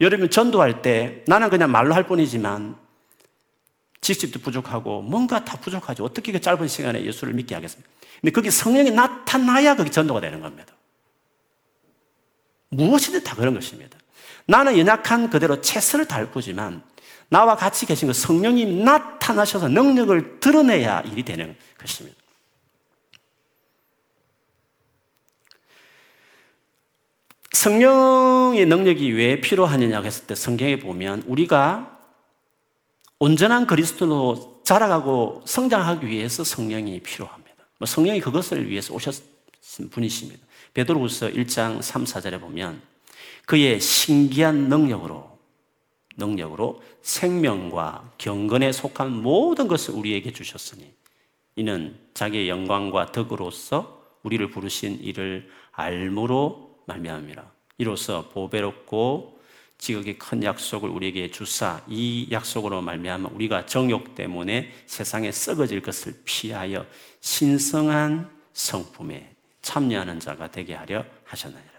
여러분 0.01 0.31
전도할 0.31 0.83
때 0.83 1.25
나는 1.27 1.51
그냥 1.51 1.73
말로 1.73 1.95
할 1.95 2.07
뿐이지만 2.07 2.77
지식도 4.03 4.39
부족하고 4.41 5.03
뭔가 5.03 5.45
다 5.45 5.59
부족하죠. 5.59 6.05
어떻게 6.05 6.31
그 6.31 6.41
짧은 6.41 6.69
시간에 6.69 7.05
예수를 7.05 7.35
믿게 7.35 7.57
하겠습니까? 7.57 7.91
근데 8.21 8.31
그게 8.31 8.51
성령이 8.51 8.93
나타나야 8.93 9.75
그게 9.75 9.91
전도가 9.91 10.21
되는 10.21 10.41
겁니다. 10.41 10.76
무엇이든 12.69 13.25
다 13.25 13.35
그런 13.35 13.55
것입니다. 13.55 13.99
나는 14.47 14.79
연약한 14.79 15.31
그대로 15.31 15.61
최선을 15.61 16.07
거지만 16.31 16.83
나와 17.29 17.57
같이 17.57 17.87
계신 17.87 18.09
그 18.09 18.15
성령이 18.15 18.67
나타나셔서 18.85 19.69
능력을 19.69 20.41
드러내야 20.41 21.01
일이 21.03 21.25
되는 21.25 21.57
것입니다. 21.79 22.17
성령의 27.53 28.67
능력이 28.67 29.11
왜 29.13 29.41
필요하느냐 29.41 30.03
했을 30.03 30.27
때 30.27 30.35
성경에 30.35 30.79
보면 30.79 31.25
우리가 31.27 31.99
온전한 33.19 33.67
그리스도로 33.67 34.61
자라가고 34.63 35.43
성장하기 35.47 36.07
위해서 36.07 36.45
성령이 36.45 37.01
필요합니다. 37.01 37.55
뭐 37.79 37.87
성령이 37.87 38.21
그것을 38.21 38.69
위해서 38.69 38.95
오셨은 38.95 39.91
분이십니다. 39.91 40.46
베드로후서 40.77 41.31
1장 41.31 41.81
3, 41.81 42.05
4절에 42.05 42.39
보면 42.39 42.83
그의 43.47 43.81
신기한 43.81 44.69
능력으로 44.69 45.39
능력으로 46.19 46.83
생명과 47.01 48.13
경건에 48.19 48.73
속한 48.73 49.23
모든 49.23 49.69
것을 49.69 49.95
우리에게 49.95 50.33
주셨으니 50.33 50.93
이는 51.57 51.99
자기의 52.13 52.51
영광과 52.51 53.07
덕으로서 53.13 54.03
우리를 54.23 54.51
부르신 54.51 54.99
이를 55.03 55.49
알므로 55.73 56.79
말미암이라. 56.87 57.51
이로써 57.79 58.29
보배롭고 58.29 59.41
지극히 59.79 60.19
큰 60.19 60.43
약속을 60.43 60.91
우리에게 60.91 61.31
주사 61.31 61.83
이 61.89 62.29
약속으로 62.31 62.83
말미암아 62.83 63.31
우리가 63.33 63.65
정욕 63.65 64.15
때문에 64.15 64.73
세상에 64.85 65.33
썩어질 65.33 65.81
것을 65.81 66.21
피하여 66.25 66.85
신성한 67.21 68.31
성품에 68.53 69.36
참여하는 69.67 70.21
자가 70.21 70.51
되게 70.53 70.75
하려 70.75 71.05
하셨느니라. 71.25 71.77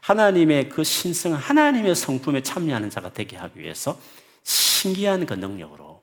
하나님의 0.00 0.70
그 0.70 0.82
신성 0.82 1.34
하나님의 1.34 1.94
성품에 1.94 2.42
참여하는 2.42 2.88
자가 2.88 3.12
되게 3.12 3.36
하기 3.36 3.60
위해서 3.60 4.00
신기한 4.42 5.26
그 5.26 5.34
능력으로 5.34 6.02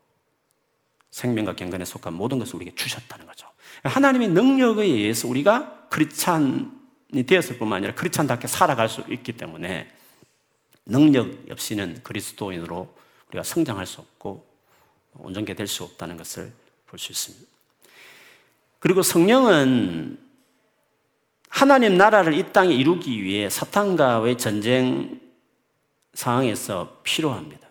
생명과 1.10 1.56
경건에 1.56 1.84
속한 1.86 2.14
모든 2.14 2.38
것을 2.38 2.58
우리에게 2.58 2.76
주셨다는 2.76 3.26
거죠. 3.26 3.48
하나님의 3.84 4.30
능력에 4.30 4.84
의해서 4.84 5.28
우리가 5.28 5.88
크리스찬이 5.90 7.24
되었을 7.26 7.58
뿐만 7.58 7.78
아니라 7.78 7.96
크리스찬답게 7.96 8.48
살아갈 8.48 8.88
수 8.88 9.04
있기 9.10 9.34
때문에 9.34 9.92
능력 10.86 11.34
없이는 11.50 12.02
그리스도인으로 12.04 12.94
우리가 13.30 13.44
성장할 13.44 13.88
수 13.88 14.02
없고 14.02 14.46
온전케 15.18 15.56
될 15.56 15.68
수 15.68 15.84
없다는 15.84 16.18
것을 16.18 16.52
볼 16.86 17.00
수 17.00 17.12
있습니다. 17.12 17.46
그리고 18.80 19.02
성령은 19.02 20.25
하나님 21.56 21.96
나라를 21.96 22.34
이 22.34 22.52
땅에 22.52 22.74
이루기 22.74 23.24
위해 23.24 23.50
사탄과의 23.50 24.38
전쟁 24.38 25.22
상황에서 26.14 27.00
필요합니다. 27.04 27.66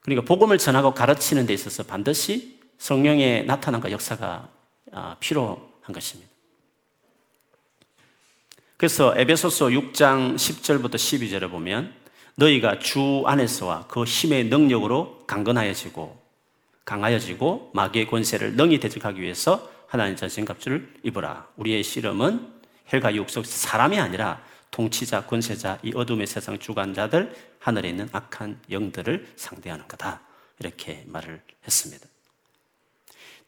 그러니까 0.00 0.24
복음을 0.26 0.56
전하고 0.56 0.94
가르치는 0.94 1.44
데 1.44 1.52
있어서 1.52 1.82
반드시 1.82 2.58
성령의 2.78 3.44
나타남과 3.44 3.90
역사가 3.90 4.48
아, 4.92 5.16
필요한 5.20 5.92
것입니다. 5.92 6.32
그래서 8.78 9.12
에베소서 9.14 9.66
6장 9.66 10.36
10절부터 10.36 10.94
12절에 10.94 11.50
보면 11.50 11.92
너희가 12.36 12.78
주 12.78 13.22
안에서와 13.26 13.84
그 13.86 14.04
힘의 14.04 14.44
능력으로 14.44 15.24
강건하여지고 15.26 16.22
강하여지고 16.86 17.72
마귀의 17.74 18.06
권세를 18.06 18.56
능히 18.56 18.80
대적하기 18.80 19.20
위해서 19.20 19.75
하나님 19.86 20.16
전신갑주를 20.16 20.94
입어라. 21.02 21.48
우리의 21.56 21.82
씨름은 21.82 22.54
헬과 22.92 23.14
육속 23.14 23.46
사람이 23.46 23.98
아니라 23.98 24.42
통치자, 24.70 25.26
권세자, 25.26 25.78
이 25.82 25.92
어둠의 25.94 26.26
세상 26.26 26.58
주관자들, 26.58 27.34
하늘에 27.58 27.88
있는 27.88 28.08
악한 28.12 28.60
영들을 28.70 29.32
상대하는 29.36 29.88
거다. 29.88 30.20
이렇게 30.58 31.04
말을 31.06 31.40
했습니다. 31.64 32.06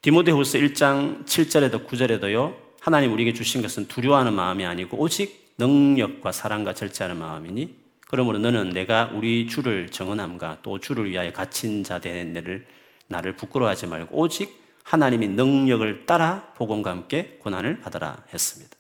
디모데후서 0.01 0.59
1장 0.59 1.25
7절에도 1.27 1.87
9절에도요. 1.87 2.57
하나님 2.81 3.13
우리에게 3.13 3.33
주신 3.33 3.61
것은 3.63 3.89
두려워하는 3.89 4.33
마음이 4.33 4.65
아니고 4.65 4.99
오직 4.99 5.55
능력과 5.59 6.33
사랑과 6.33 6.73
절제하는 6.73 7.19
마음이니 7.19 7.75
그러므로 8.07 8.39
너는 8.39 8.71
내가 8.71 9.11
우리 9.13 9.49
주를 9.49 9.91
정언함과 9.91 10.59
또 10.63 10.79
주를 10.79 11.11
위하여 11.11 11.33
갇힌 11.33 11.85
자된 11.85 12.33
너를 12.33 12.67
나를 13.09 13.37
부끄러워하지 13.37 13.87
말고 13.89 14.17
오직 14.17 14.68
하나님의 14.89 15.29
능력을 15.29 16.07
따라 16.07 16.51
복음과 16.57 16.91
함께 16.91 17.39
고난을 17.43 17.81
받아라 17.81 18.25
했습니다. 18.33 18.75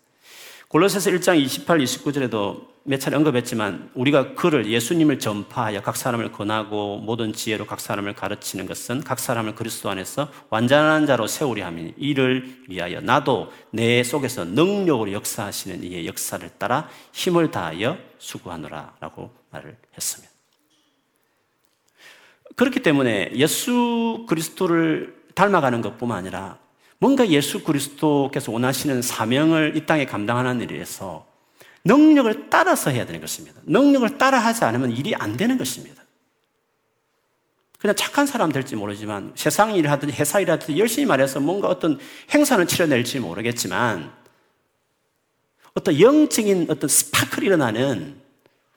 골로새서 0.68 1.10
1장 1.10 1.38
28, 1.38 1.78
29절에도 1.78 2.66
몇 2.84 2.98
차례 2.98 3.16
언급했지만 3.16 3.90
우리가 3.94 4.34
그를 4.34 4.66
예수님을 4.66 5.18
전파하여 5.18 5.82
각 5.82 5.96
사람을 5.96 6.32
권하고 6.32 6.98
모든 6.98 7.34
지혜로 7.34 7.66
각 7.66 7.80
사람을 7.80 8.14
가르치는 8.14 8.66
것은 8.66 9.02
각 9.04 9.18
사람을 9.18 9.54
그리스도 9.54 9.90
안에서 9.90 10.30
완전한 10.48 11.04
자로 11.04 11.26
세우려 11.26 11.66
함이니 11.66 11.94
이를 11.98 12.56
위하여 12.68 13.02
나도 13.02 13.52
내 13.70 14.02
속에서 14.02 14.46
능력으로 14.46 15.12
역사하시는 15.12 15.84
이의 15.84 16.06
역사를 16.06 16.48
따라 16.56 16.88
힘을 17.12 17.50
다하여 17.50 17.98
수고하노라라고 18.16 19.30
말을 19.50 19.76
했습니다. 19.94 20.32
그렇기 22.56 22.80
때문에 22.80 23.30
예수 23.34 24.24
그리스도를 24.28 25.17
닮아가는 25.38 25.80
것뿐만 25.82 26.18
아니라 26.18 26.58
뭔가 26.98 27.28
예수 27.28 27.62
그리스도께서 27.62 28.50
원하시는 28.50 29.02
사명을 29.02 29.76
이 29.76 29.86
땅에 29.86 30.04
감당하는 30.04 30.60
일에서 30.60 31.26
능력을 31.84 32.50
따라서 32.50 32.90
해야 32.90 33.06
되는 33.06 33.20
것입니다. 33.20 33.60
능력을 33.64 34.18
따라 34.18 34.40
하지 34.40 34.64
않으면 34.64 34.90
일이 34.90 35.14
안 35.14 35.36
되는 35.36 35.56
것입니다. 35.56 36.02
그냥 37.78 37.94
착한 37.94 38.26
사람 38.26 38.50
될지 38.50 38.74
모르지만 38.74 39.32
세상 39.36 39.76
일을 39.76 39.88
하든지 39.92 40.16
회사 40.16 40.40
일을 40.40 40.54
하든지 40.54 40.76
열심히 40.80 41.06
말해서 41.06 41.38
뭔가 41.38 41.68
어떤 41.68 42.00
행사는 42.34 42.66
치러낼지 42.66 43.20
모르겠지만 43.20 44.10
어떤 45.74 46.00
영적인 46.00 46.66
어떤 46.68 46.88
스파클이 46.88 47.46
일어나는 47.46 48.20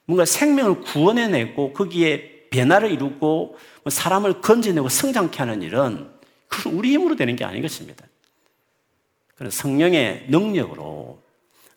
뭔가 0.04 0.24
생명을 0.24 0.82
구원해내고 0.82 1.72
거기에 1.72 2.46
변화를 2.50 2.92
이루고 2.92 3.56
뭐 3.82 3.90
사람을 3.90 4.40
건져내고 4.40 4.88
성장케 4.88 5.38
하는 5.38 5.62
일은 5.62 6.21
그건 6.52 6.74
우리 6.74 6.92
힘으로 6.92 7.16
되는 7.16 7.34
게 7.34 7.44
아닌 7.44 7.62
것입니다. 7.62 8.04
그런 9.34 9.50
성령의 9.50 10.26
능력으로 10.28 11.20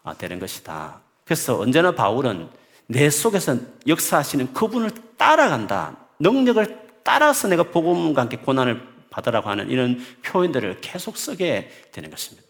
아, 0.03 0.13
되는 0.13 0.39
것이다. 0.39 1.01
그래서 1.23 1.57
언제나 1.59 1.95
바울은 1.95 2.49
내 2.87 3.09
속에서 3.09 3.57
역사하시는 3.87 4.53
그분을 4.53 4.91
따라간다. 5.17 5.97
능력을 6.19 6.85
따라서 7.03 7.47
내가 7.47 7.63
복음과 7.63 8.21
함께 8.21 8.37
고난을 8.37 8.87
받으라고 9.09 9.49
하는 9.49 9.69
이런 9.69 9.99
표현들을 10.23 10.81
계속 10.81 11.17
쓰게 11.17 11.89
되는 11.91 12.09
것입니다. 12.09 12.47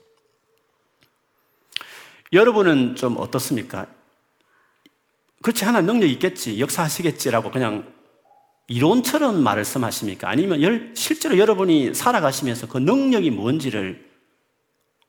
여러분은 2.33 2.95
좀 2.95 3.17
어떻습니까? 3.17 3.87
그렇지, 5.41 5.63
하나 5.63 5.79
능력 5.79 6.07
있겠지, 6.07 6.59
역사하시겠지라고 6.59 7.51
그냥 7.51 7.94
이론처럼 8.67 9.41
말씀하십니까? 9.43 10.29
아니면 10.29 10.93
실제로 10.95 11.37
여러분이 11.37 11.93
살아가시면서 11.93 12.67
그 12.67 12.77
능력이 12.77 13.29
뭔지를 13.31 14.09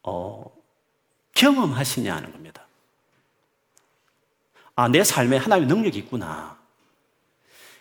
어, 0.03 0.45
경험하시냐 1.35 2.15
하는 2.15 2.33
겁니다. 2.33 2.67
아, 4.75 4.89
내 4.89 5.03
삶에 5.03 5.39
하나님의 5.39 5.75
능력이 5.75 5.99
있구나. 6.01 6.59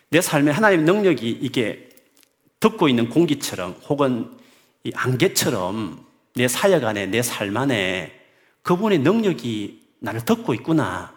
내 0.08 0.20
삶에 0.20 0.50
하나님의 0.50 0.84
능력이 0.86 1.30
이게 1.42 1.90
듣고 2.58 2.88
있는 2.88 3.10
공기처럼 3.10 3.78
혹은 3.88 4.38
이 4.82 4.92
안개처럼 4.94 6.06
내 6.34 6.48
사역 6.48 6.84
안에, 6.84 7.06
내 7.06 7.20
삶 7.20 7.56
안에 7.56 8.18
그분의 8.62 8.98
능력이 9.00 9.82
나를 9.98 10.24
듣고 10.24 10.54
있구나. 10.54 11.14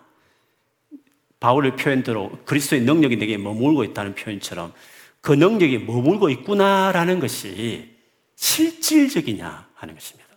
바울의 1.40 1.76
표현대로 1.78 2.32
그리스도의 2.46 2.82
능력이 2.82 3.18
내게 3.18 3.38
머물고 3.38 3.84
있다는 3.86 4.16
표현처럼 4.16 4.74
그 5.22 5.32
능력이 5.32 5.80
머물고 5.80 6.30
있구나라는 6.30 7.20
것이 7.20 7.96
실질적이냐 8.36 9.70
하는 9.74 9.94
것입니다. 9.94 10.30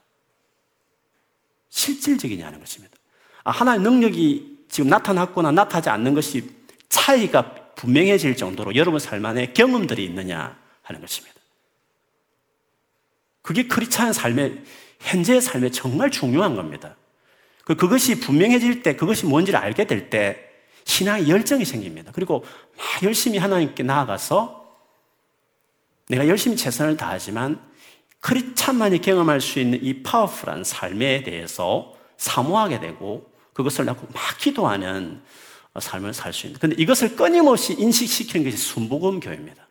실질적이냐는 1.68 2.58
것입니다. 2.58 2.96
아, 3.44 3.50
하나의 3.50 3.80
능력이 3.80 4.66
지금 4.68 4.90
나타났거나 4.90 5.50
나타나지 5.52 5.90
않는 5.90 6.14
것이 6.14 6.48
차이가 6.88 7.54
분명해질 7.74 8.36
정도로 8.36 8.74
여러분 8.76 9.00
삶 9.00 9.24
안에 9.24 9.52
경험들이 9.52 10.04
있느냐 10.04 10.56
하는 10.82 11.00
것입니다. 11.00 11.36
그게 13.40 13.66
크리스찬 13.66 14.12
삶의 14.12 14.62
현재의 15.00 15.40
삶에 15.40 15.70
정말 15.70 16.10
중요한 16.10 16.54
겁니다. 16.54 16.96
그 17.64 17.74
그것이 17.74 18.20
분명해질 18.20 18.82
때 18.82 18.94
그것이 18.94 19.26
뭔지를 19.26 19.58
알게 19.58 19.86
될 19.86 20.10
때 20.10 20.51
신앙의 20.84 21.28
열정이 21.28 21.64
생깁니다. 21.64 22.12
그리고 22.12 22.44
막 22.76 23.02
열심히 23.02 23.38
하나님께 23.38 23.82
나아가서 23.82 24.62
내가 26.08 26.28
열심히 26.28 26.56
최선을 26.56 26.96
다하지만 26.96 27.60
크리스찬만이 28.20 29.00
경험할 29.00 29.40
수 29.40 29.58
있는 29.58 29.82
이 29.82 30.02
파워풀한 30.02 30.64
삶에 30.64 31.22
대해서 31.22 31.94
사모하게 32.16 32.80
되고 32.80 33.30
그것을 33.52 33.84
낳고 33.84 34.06
막 34.12 34.38
기도하는 34.38 35.22
삶을 35.78 36.12
살 36.12 36.32
수 36.32 36.46
있는. 36.46 36.60
근데 36.60 36.76
이것을 36.78 37.16
끊임없이 37.16 37.74
인식시키는 37.78 38.44
것이 38.44 38.56
순복음 38.56 39.20
교회입니다. 39.20 39.66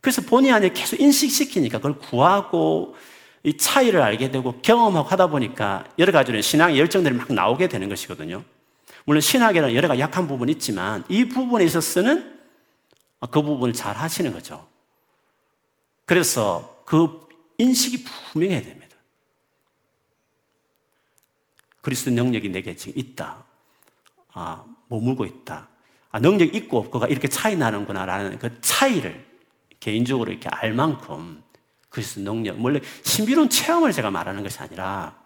그래서 0.00 0.22
본의 0.22 0.52
아니게 0.52 0.74
계속 0.74 1.00
인식시키니까 1.00 1.78
그걸 1.78 1.98
구하고 1.98 2.94
이 3.42 3.56
차이를 3.56 4.00
알게 4.00 4.30
되고 4.30 4.60
경험하고 4.60 5.08
하다 5.08 5.28
보니까 5.28 5.84
여러 5.98 6.12
가지로 6.12 6.40
신앙의 6.40 6.78
열정들이 6.78 7.14
막 7.14 7.32
나오게 7.32 7.68
되는 7.68 7.88
것이거든요. 7.88 8.44
물론 9.08 9.22
신학에는 9.22 9.74
여러 9.74 9.88
가지 9.88 10.02
약한 10.02 10.28
부분이 10.28 10.52
있지만 10.52 11.02
이 11.08 11.24
부분에 11.24 11.64
있어서는 11.64 12.38
그 13.30 13.40
부분을 13.40 13.72
잘 13.72 13.96
하시는 13.96 14.34
거죠. 14.34 14.68
그래서 16.04 16.82
그 16.84 17.26
인식이 17.56 18.04
분명해야 18.04 18.60
됩니다. 18.60 18.98
그리스도 21.80 22.10
능력이 22.10 22.50
내게 22.50 22.76
지금 22.76 23.00
있다. 23.00 23.44
아, 24.34 24.66
머물고 24.88 25.24
있다. 25.24 25.68
아, 26.10 26.18
능력 26.20 26.54
있고 26.54 26.76
없고가 26.76 27.06
이렇게 27.06 27.28
차이 27.28 27.56
나는구나라는 27.56 28.38
그 28.38 28.60
차이를 28.60 29.26
개인적으로 29.80 30.30
이렇게 30.30 30.50
알 30.50 30.74
만큼 30.74 31.42
그리스도 31.88 32.20
능력, 32.20 32.62
원래 32.62 32.78
신비로운 33.04 33.48
체험을 33.48 33.92
제가 33.92 34.10
말하는 34.10 34.42
것이 34.42 34.58
아니라 34.58 35.18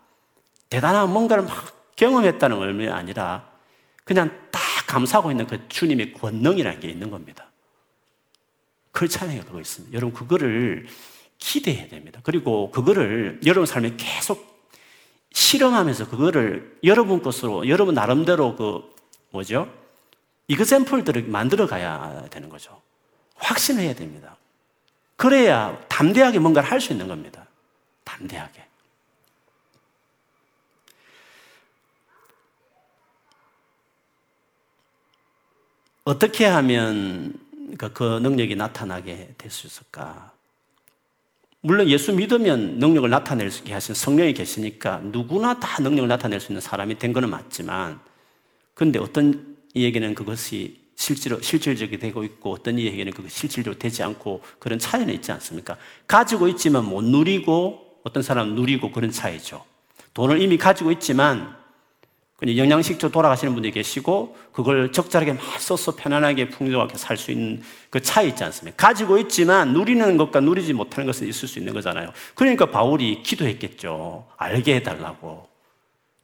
대단한 0.69 1.13
뭔가를 1.13 1.43
막 1.43 1.97
경험했다는 1.97 2.63
의미 2.63 2.89
아니라 2.89 3.51
그냥 4.05 4.31
딱 4.51 4.61
감사하고 4.87 5.31
있는 5.31 5.47
그 5.47 5.69
주님의 5.69 6.13
권능이라는 6.15 6.81
게 6.81 6.89
있는 6.89 7.11
겁니다. 7.11 7.47
그 8.91 9.09
찬양이 9.09 9.41
그거 9.41 9.61
있습니다. 9.61 9.95
여러분, 9.97 10.13
그거를 10.15 10.87
기대해야 11.39 11.89
됩니다. 11.89 12.21
그리고 12.23 12.71
그거를 12.71 13.41
여러분 13.47 13.67
삶에 13.67 13.95
계속 13.97 14.53
실험하면서 15.33 16.09
그거를 16.09 16.79
여러분 16.85 17.23
것으로, 17.23 17.69
여러분 17.69 17.95
나름대로 17.95 18.55
그, 18.57 18.95
뭐죠? 19.31 19.73
이그샘플들을 20.49 21.23
만들어 21.25 21.67
가야 21.67 22.27
되는 22.31 22.49
거죠. 22.49 22.81
확신해야 23.37 23.95
됩니다. 23.95 24.37
그래야 25.17 25.81
담대하게 25.89 26.39
뭔가를 26.39 26.71
할 26.71 26.81
수 26.81 26.93
있는 26.93 27.09
겁니다. 27.09 27.47
담대하게. 28.05 28.67
어떻게 36.05 36.45
하면 36.47 37.35
그 37.79 38.19
능력이 38.23 38.57
나타나게 38.57 39.35
될 39.39 39.51
수 39.51 39.67
있을까? 39.67 40.33
물론 41.61 41.89
예수 41.89 42.13
믿으면 42.13 42.79
능력을 42.79 43.09
나타낼 43.09 43.51
수 43.53 43.61
있게 43.61 43.73
하신 43.73 43.95
성령이 43.95 44.35
계시니까 44.35 44.99
누구나 45.05 45.61
다 45.61 45.81
능력을 45.81 46.09
나타낼 46.09 46.41
수 46.41 46.51
있는 46.51 46.61
사람이 46.61 46.99
된 46.99 47.13
것은 47.13 47.31
맞지만 47.31 48.01
그런데 48.75 48.99
어떤 48.99 49.57
이에게는 49.75 50.17
그것이 50.17 50.83
실제로 50.97 51.41
실질적이 51.41 51.99
되고 51.99 52.25
있고 52.25 52.53
어떤 52.53 52.81
이에게는 52.81 53.13
그것이 53.13 53.39
실질적으로 53.39 53.79
되지 53.79 54.03
않고 54.03 54.43
그런 54.59 54.81
차이는 54.81 55.15
있지 55.15 55.31
않습니까? 55.31 55.77
가지고 56.09 56.49
있지만 56.49 56.85
못 56.85 57.03
누리고 57.05 58.01
어떤 58.03 58.25
사람은 58.25 58.57
누리고 58.57 58.91
그런 58.91 59.13
차이죠. 59.13 59.65
돈을 60.15 60.43
이미 60.43 60.59
가지고 60.59 60.91
있지만 60.91 61.57
영양식조 62.45 63.11
돌아가시는 63.11 63.53
분들이 63.53 63.73
계시고 63.73 64.37
그걸 64.53 64.91
적절하게 64.91 65.35
막 65.35 65.61
써서 65.61 65.95
편안하게 65.95 66.49
풍족하게 66.49 66.99
살 66.99 67.17
수 67.17 67.31
있는 67.31 67.63
그 67.89 68.01
차이 68.03 68.29
있지 68.29 68.43
않습니까? 68.43 68.77
가지고 68.77 69.19
있지만 69.19 69.73
누리는 69.73 70.17
것과 70.17 70.41
누리지 70.41 70.73
못하는 70.73 71.07
것은 71.07 71.29
있을 71.29 71.47
수 71.47 71.61
있는 71.61 71.73
거잖아요. 71.73 72.13
그러니까 72.35 72.67
바울이 72.67 73.23
기도했겠죠. 73.23 74.27
알게 74.37 74.77
해달라고. 74.77 75.49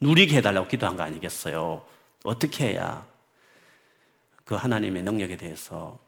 누리게 0.01 0.39
해달라고 0.39 0.67
기도한 0.67 0.97
거 0.97 1.05
아니겠어요? 1.05 1.85
어떻게 2.25 2.71
해야 2.71 3.07
그 4.45 4.55
하나님의 4.57 5.03
능력에 5.03 5.37
대해서 5.37 5.99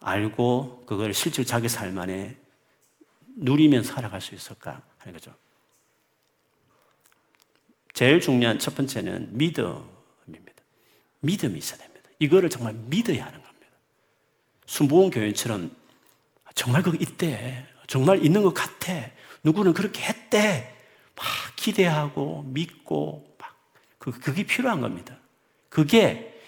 알고 0.00 0.84
그걸 0.86 1.14
실질 1.14 1.44
자기 1.44 1.68
삶 1.68 1.98
안에 1.98 2.36
누리면 3.36 3.82
살아갈 3.82 4.20
수 4.20 4.34
있을까 4.34 4.82
하는 4.98 5.14
거죠. 5.14 5.32
제일 7.92 8.20
중요한 8.20 8.58
첫 8.58 8.74
번째는 8.74 9.36
믿음입니다. 9.36 10.62
믿음이 11.20 11.58
있어야 11.58 11.78
됩니다. 11.78 12.08
이거를 12.18 12.50
정말 12.50 12.74
믿어야 12.74 13.26
하는 13.26 13.42
겁니다. 13.42 13.66
순복음 14.66 15.10
교인처럼 15.10 15.70
정말 16.54 16.82
그거 16.82 16.96
있대. 17.00 17.66
정말 17.86 18.24
있는 18.24 18.42
것 18.42 18.54
같아. 18.54 18.92
누구는 19.44 19.74
그렇게 19.74 20.02
했대. 20.02 20.74
막 21.14 21.26
기대하고 21.56 22.44
믿고 22.48 23.36
막 23.38 23.54
그, 23.98 24.10
그게 24.12 24.44
필요한 24.44 24.80
겁니다. 24.80 25.16
그게 25.68 26.40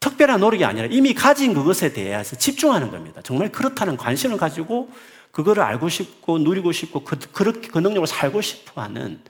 특별한 0.00 0.40
노력이 0.40 0.64
아니라 0.64 0.88
이미 0.90 1.14
가진 1.14 1.54
그것에 1.54 1.92
대해서 1.92 2.36
집중하는 2.36 2.90
겁니다. 2.90 3.20
정말 3.22 3.50
그렇다는 3.52 3.96
관심을 3.96 4.36
가지고 4.36 4.90
그거를 5.30 5.62
알고 5.62 5.88
싶고 5.88 6.38
누리고 6.38 6.72
싶고 6.72 7.04
그, 7.04 7.16
그렇게 7.32 7.68
그 7.68 7.78
능력을 7.78 8.06
살고 8.06 8.40
싶어 8.42 8.82
하는 8.82 9.20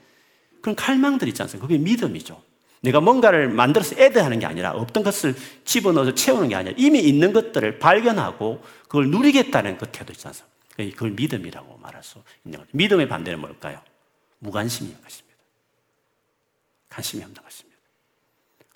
그런 0.63 0.75
갈망들 0.77 1.27
있지 1.27 1.41
않습니까? 1.41 1.67
그게 1.67 1.77
믿음이죠. 1.77 2.41
내가 2.81 3.01
뭔가를 3.01 3.49
만들어서 3.49 3.95
애드하는 3.99 4.39
게 4.39 4.45
아니라 4.45 4.71
없던 4.71 5.03
것을 5.03 5.35
집어넣어서 5.65 6.15
채우는 6.15 6.49
게 6.49 6.55
아니라 6.55 6.73
이미 6.77 6.99
있는 6.99 7.33
것들을 7.33 7.79
발견하고 7.79 8.63
그걸 8.83 9.09
누리겠다는 9.09 9.77
그 9.77 9.87
태도 9.91 10.13
있지 10.13 10.25
않습니까? 10.25 10.53
그걸 10.77 11.11
믿음이라고 11.11 11.77
말할 11.81 12.01
수 12.01 12.19
있는 12.45 12.59
거죠. 12.59 12.69
믿음의 12.73 13.09
반대는 13.09 13.41
뭘까요? 13.41 13.81
무관심인 14.39 14.95
것입니다. 15.03 15.37
관심이 16.89 17.23
없는 17.23 17.41
것입니다. 17.43 17.77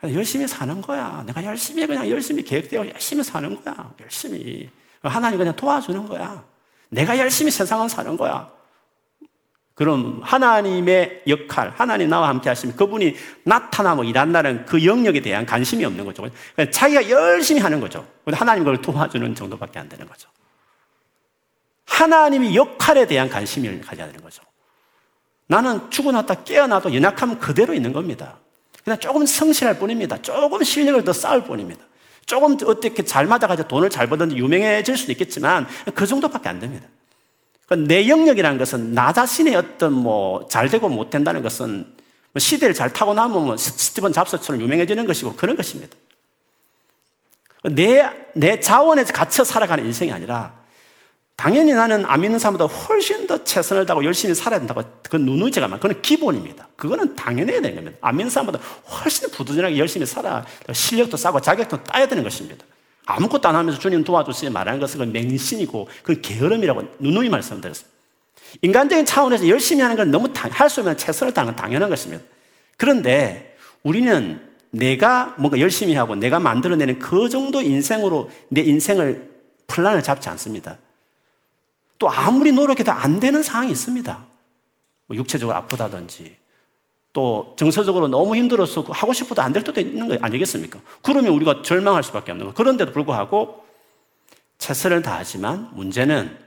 열심히 0.04 0.46
사는 0.46 0.82
거야. 0.82 1.24
내가 1.26 1.44
열심히 1.46 1.88
그냥 1.88 2.10
열심히 2.10 2.44
계획되어 2.44 2.90
열심히 2.90 3.24
사는 3.24 3.64
거야. 3.64 3.94
열심히. 4.02 4.70
하나님 5.02 5.38
그냥 5.38 5.56
도와주는 5.56 6.06
거야. 6.06 6.46
내가 6.90 7.18
열심히 7.18 7.50
세상을 7.50 7.88
사는 7.90 8.18
거야. 8.18 8.57
그럼 9.78 10.22
하나님의 10.24 11.22
역할, 11.28 11.72
하나님 11.76 12.10
나와 12.10 12.30
함께 12.30 12.50
하시면 12.50 12.76
그분이 12.76 13.16
나타나고 13.44 14.04
일한다는 14.06 14.66
그 14.66 14.84
영역에 14.84 15.22
대한 15.22 15.46
관심이 15.46 15.86
없는 15.86 16.04
거죠. 16.04 16.28
자기가 16.72 17.08
열심히 17.12 17.62
하는 17.62 17.80
거죠. 17.80 18.04
하나님 18.26 18.64
그걸 18.64 18.82
도와주는 18.82 19.36
정도밖에 19.36 19.78
안 19.78 19.88
되는 19.88 20.08
거죠. 20.08 20.30
하나님의 21.86 22.56
역할에 22.56 23.06
대한 23.06 23.30
관심을 23.30 23.82
가져야 23.82 24.08
되는 24.08 24.20
거죠. 24.24 24.42
나는 25.46 25.92
죽어났다 25.92 26.44
깨어나도 26.44 26.96
연약함 26.96 27.38
그대로 27.38 27.76
있는 27.76 27.94
겁니다. 27.94 28.40
그냥 28.84 29.00
조금 29.00 29.28
성실할 29.28 29.78
뿐입니다. 29.78 30.20
조금 30.24 30.64
실력을 30.64 31.04
더 31.04 31.14
쌓을 31.14 31.44
뿐입니다. 31.44 31.86
조금 32.26 32.58
어떻게 32.66 33.06
잘 33.06 33.28
맞아가지고 33.28 33.68
돈을 33.68 33.92
잘 33.92 34.08
벌든지 34.08 34.38
유명해질 34.38 34.98
수도 34.98 35.12
있겠지만 35.12 35.68
그 35.94 36.08
정도밖에 36.08 36.50
안 36.50 36.60
됩니다. 36.60 36.88
그러니까 37.68 37.88
내 37.88 38.08
영역이라는 38.08 38.58
것은 38.58 38.94
나 38.94 39.14
자신의 39.14 39.56
어떤 39.56 39.94
뭐 39.94 40.48
잘 40.50 40.70
되고 40.70 40.90
못 40.90 41.10
된다는 41.10 41.42
것은 41.44 41.86
뭐 42.32 42.40
시대를 42.40 42.74
잘 42.74 42.92
타고 42.92 43.14
나면 43.14 43.46
뭐 43.46 43.58
스티븐 43.58 44.14
잡스처럼 44.14 44.62
유명해지는 44.62 45.06
것이고 45.06 45.36
그런 45.36 45.56
것입니다. 45.56 45.96
내, 47.64 48.10
내 48.34 48.60
자원에서 48.60 49.14
갇혀 49.14 49.44
살아가는 49.44 49.86
인생이 49.86 50.12
아니라 50.12 50.56
당연히 51.36 51.74
나는 51.74 52.06
안 52.06 52.22
믿는 52.22 52.40
사람보다 52.40 52.66
훨씬 52.66 53.28
더 53.28 53.44
최선을 53.44 53.86
다하고 53.86 54.04
열심히 54.06 54.34
살아야 54.34 54.60
된다고 54.60 54.82
그건 55.04 55.26
누누이가 55.26 55.68
말 55.68 55.80
그건 55.80 56.02
기본입니다. 56.02 56.68
그거는 56.76 57.16
당연해야 57.16 57.62
되는 57.62 57.76
겁니다. 57.76 57.98
안 58.02 58.16
믿는 58.16 58.30
사람보다 58.30 58.60
훨씬 58.90 59.30
부지런하게 59.30 59.78
열심히 59.78 60.06
살아 60.06 60.46
실력도 60.72 61.18
쌓고 61.18 61.42
자격도 61.42 61.84
따야 61.84 62.08
되는 62.08 62.24
것입니다. 62.24 62.66
아무것도 63.08 63.48
안 63.48 63.56
하면서 63.56 63.80
주님 63.80 64.04
도와주세요 64.04 64.52
말하는 64.52 64.80
것은 64.80 65.12
맹신이고 65.12 65.88
그 66.04 66.22
게으름이라고 66.22 66.84
누누이 67.00 67.30
말씀드렸습니다. 67.30 67.98
인간적인 68.62 69.06
차원에서 69.06 69.48
열심히 69.48 69.82
하는 69.82 69.96
건 69.96 70.12
너무 70.12 70.30
할 70.36 70.70
수 70.70 70.82
없는 70.82 70.98
최선을 70.98 71.34
다하는 71.34 71.56
건 71.56 71.64
당연한 71.64 71.90
것입니다. 71.90 72.24
그런데 72.76 73.56
우리는 73.84 74.42
내가 74.72 75.36
뭔가 75.38 75.60
열심히 75.60 75.96
하고 75.96 76.16
내가 76.16 76.40
만들어내는 76.40 77.00
그 77.00 77.30
정도 77.30 77.62
인생으로 77.62 78.30
내 78.50 78.62
인생을 78.62 79.32
플란을 79.68 80.04
잡지 80.04 80.28
않습니다. 80.30 80.78
또 82.00 82.10
아무리 82.10 82.52
노력해도 82.52 82.92
안 82.92 83.20
되는 83.20 83.42
상황이 83.42 83.72
있습니다. 83.72 84.26
뭐 85.08 85.18
육체적으로 85.18 85.58
아프다든지 85.58 86.36
또 87.18 87.56
정서적으로 87.58 88.08
너무 88.08 88.36
힘들어서 88.36 88.86
하고 88.90 89.12
싶어도 89.12 89.42
안 89.42 89.52
될 89.52 89.64
때도 89.64 89.82
있는 89.82 90.08
거 90.08 90.18
아니겠습니까? 90.22 90.80
그러면 91.02 91.34
우리가 91.34 91.64
절망할 91.64 92.04
수밖에 92.04 92.32
없는 92.32 92.46
거. 92.46 92.54
그런데도 92.54 92.92
불구하고 92.92 93.66
최선을 94.60 95.02
다하지만 95.02 95.72
문제는 95.74 96.38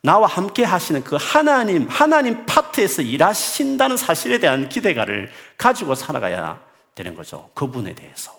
나와 0.00 0.28
함께 0.28 0.62
하시는 0.62 1.02
그 1.02 1.16
하나님, 1.18 1.88
하나님 1.88 2.46
파트에서 2.46 3.02
일하신다는 3.02 3.96
사실에 3.96 4.38
대한 4.38 4.68
기대가를 4.68 5.32
가지고 5.56 5.96
살아가야 5.96 6.62
되는 6.94 7.16
거죠. 7.16 7.50
그분에 7.54 7.92
대해서. 7.96 8.30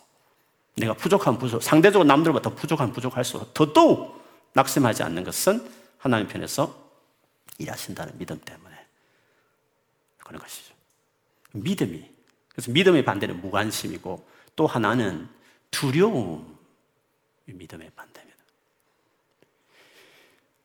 내가 0.78 0.94
부족한 0.94 1.38
부족, 1.40 1.62
상대적으로 1.62 2.08
남들보다 2.08 2.52
더 2.52 2.56
부족한 2.56 2.94
부족할수록 2.94 3.54
더더욱 3.54 4.24
낙심하지 4.54 5.04
않는 5.04 5.26
것은 5.26 5.70
하나님 5.98 6.30
편에서 6.30 6.74
일하신다는 7.58 8.14
믿음 8.18 8.40
때문에 8.40 8.76
그런 10.24 10.40
것이죠. 10.42 10.69
믿음이. 11.54 12.04
그래서 12.50 12.72
믿음의 12.72 13.06
반대는 13.06 13.42
무관심이고 13.42 14.28
또 14.56 14.68
하나는 14.68 15.28
두려움. 15.72 16.58
믿음의 17.46 17.92
반대입니다. 17.96 18.38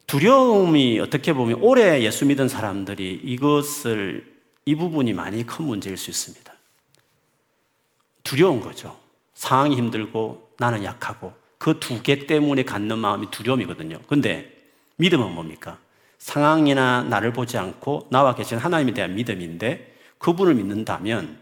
두려움이 0.06 1.00
어떻게 1.00 1.32
보면 1.32 1.60
오래 1.62 2.02
예수 2.02 2.26
믿은 2.26 2.48
사람들이 2.48 3.20
이것을 3.24 4.32
이 4.66 4.74
부분이 4.74 5.12
많이 5.12 5.44
큰 5.46 5.64
문제일 5.64 5.96
수 5.96 6.10
있습니다. 6.10 6.52
두려운 8.22 8.60
거죠. 8.60 8.98
상황이 9.34 9.76
힘들고 9.76 10.54
나는 10.58 10.84
약하고 10.84 11.32
그 11.58 11.78
두 11.80 12.02
개 12.02 12.26
때문에 12.26 12.62
갖는 12.64 12.98
마음이 12.98 13.30
두려움이거든요. 13.30 14.00
근데 14.06 14.50
믿음은 14.96 15.32
뭡니까? 15.34 15.78
상황이나 16.18 17.02
나를 17.04 17.32
보지 17.32 17.58
않고 17.58 18.08
나와 18.10 18.34
계신 18.34 18.58
하나님에 18.58 18.92
대한 18.94 19.14
믿음인데 19.14 19.93
그분을 20.24 20.54
믿는다면 20.54 21.36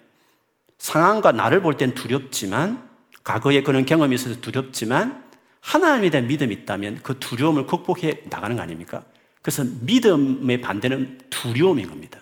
상황과 0.78 1.30
나를 1.30 1.62
볼 1.62 1.76
땐 1.76 1.94
두렵지만 1.94 2.82
과거에 3.22 3.62
그런 3.62 3.86
경험이 3.86 4.16
있어서 4.16 4.40
두렵지만 4.40 5.22
하나님에 5.60 6.10
대한 6.10 6.26
믿음이 6.26 6.52
있다면 6.52 7.00
그 7.04 7.20
두려움을 7.20 7.66
극복해 7.66 8.22
나가는 8.24 8.56
거 8.56 8.62
아닙니까? 8.62 9.04
그래서 9.40 9.64
믿음의 9.82 10.60
반대는 10.60 11.20
두려움인 11.30 11.88
겁니다. 11.88 12.18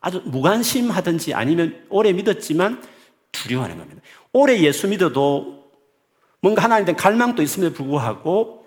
아주 0.00 0.22
무관심하든지 0.24 1.34
아니면 1.34 1.84
오래 1.90 2.12
믿었지만 2.14 2.82
두려워하는 3.32 3.76
겁니다. 3.76 4.00
오래 4.32 4.58
예수 4.60 4.88
믿어도 4.88 5.70
뭔가 6.40 6.64
하나님에 6.64 6.86
대한 6.86 6.96
갈망도 6.96 7.42
있음에도 7.42 7.74
불구하고 7.74 8.64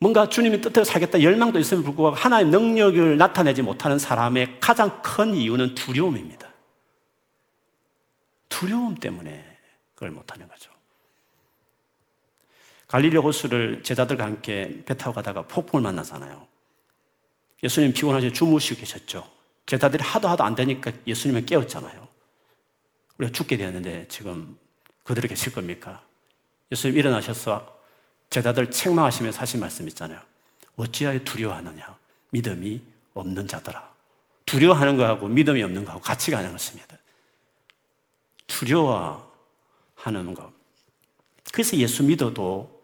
뭔가 0.00 0.28
주님의 0.28 0.60
뜻대로 0.60 0.84
살겠다 0.84 1.22
열망도 1.22 1.60
있음에도 1.60 1.84
불구하고 1.84 2.16
하나님의 2.16 2.60
능력을 2.60 3.16
나타내지 3.16 3.62
못하는 3.62 4.00
사람의 4.00 4.56
가장 4.58 5.00
큰 5.02 5.36
이유는 5.36 5.76
두려움입니다. 5.76 6.43
두려움 8.54 8.94
때문에 8.94 9.44
그걸 9.94 10.12
못하는 10.12 10.46
거죠. 10.46 10.70
갈릴리 12.86 13.16
호수를 13.16 13.82
제자들과 13.82 14.24
함께 14.24 14.84
배 14.86 14.96
타고 14.96 15.12
가다가 15.12 15.42
폭풍을 15.42 15.82
만나잖아요. 15.82 16.46
예수님 17.64 17.92
피곤하셔 17.92 18.30
주무시고 18.30 18.78
계셨죠. 18.78 19.28
제자들이 19.66 20.04
하도 20.04 20.28
하도 20.28 20.44
안 20.44 20.54
되니까 20.54 20.92
예수님은 21.04 21.46
깨웠잖아요. 21.46 22.06
우리가 23.18 23.32
죽게 23.32 23.56
되었는데 23.56 24.06
지금 24.06 24.56
그대로 25.02 25.26
계실 25.26 25.52
겁니까? 25.52 26.04
예수님 26.70 26.96
일어나셔서 26.96 27.76
제자들 28.30 28.70
책망하시면서 28.70 29.40
하신 29.40 29.58
말씀 29.58 29.88
있잖아요. 29.88 30.20
어찌하여 30.76 31.24
두려워하느냐? 31.24 31.98
믿음이 32.30 32.82
없는 33.14 33.48
자더라. 33.48 33.92
두려워하는 34.46 34.96
거하고 34.96 35.26
믿음이 35.26 35.60
없는 35.60 35.84
거하고 35.84 36.00
같이 36.00 36.30
가는 36.30 36.52
것입니다. 36.52 36.96
두려워하는 38.46 40.34
것. 40.34 40.52
그래서 41.52 41.76
예수 41.76 42.02
믿어도 42.02 42.74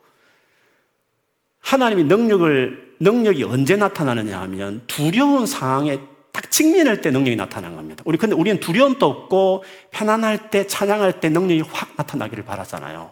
하나님의 1.60 2.04
능력을, 2.04 2.96
능력이 3.00 3.44
언제 3.44 3.76
나타나느냐 3.76 4.40
하면 4.42 4.82
두려운 4.86 5.46
상황에 5.46 6.00
딱 6.32 6.50
직면할 6.50 7.00
때 7.00 7.10
능력이 7.10 7.36
나타나는 7.36 7.76
겁니다. 7.76 8.02
우리 8.06 8.16
근데 8.16 8.34
우리는 8.34 8.60
두려움도 8.60 9.04
없고 9.04 9.64
편안할 9.90 10.50
때 10.50 10.66
찬양할 10.66 11.20
때 11.20 11.28
능력이 11.28 11.62
확 11.70 11.90
나타나기를 11.96 12.44
바라잖아요. 12.44 13.10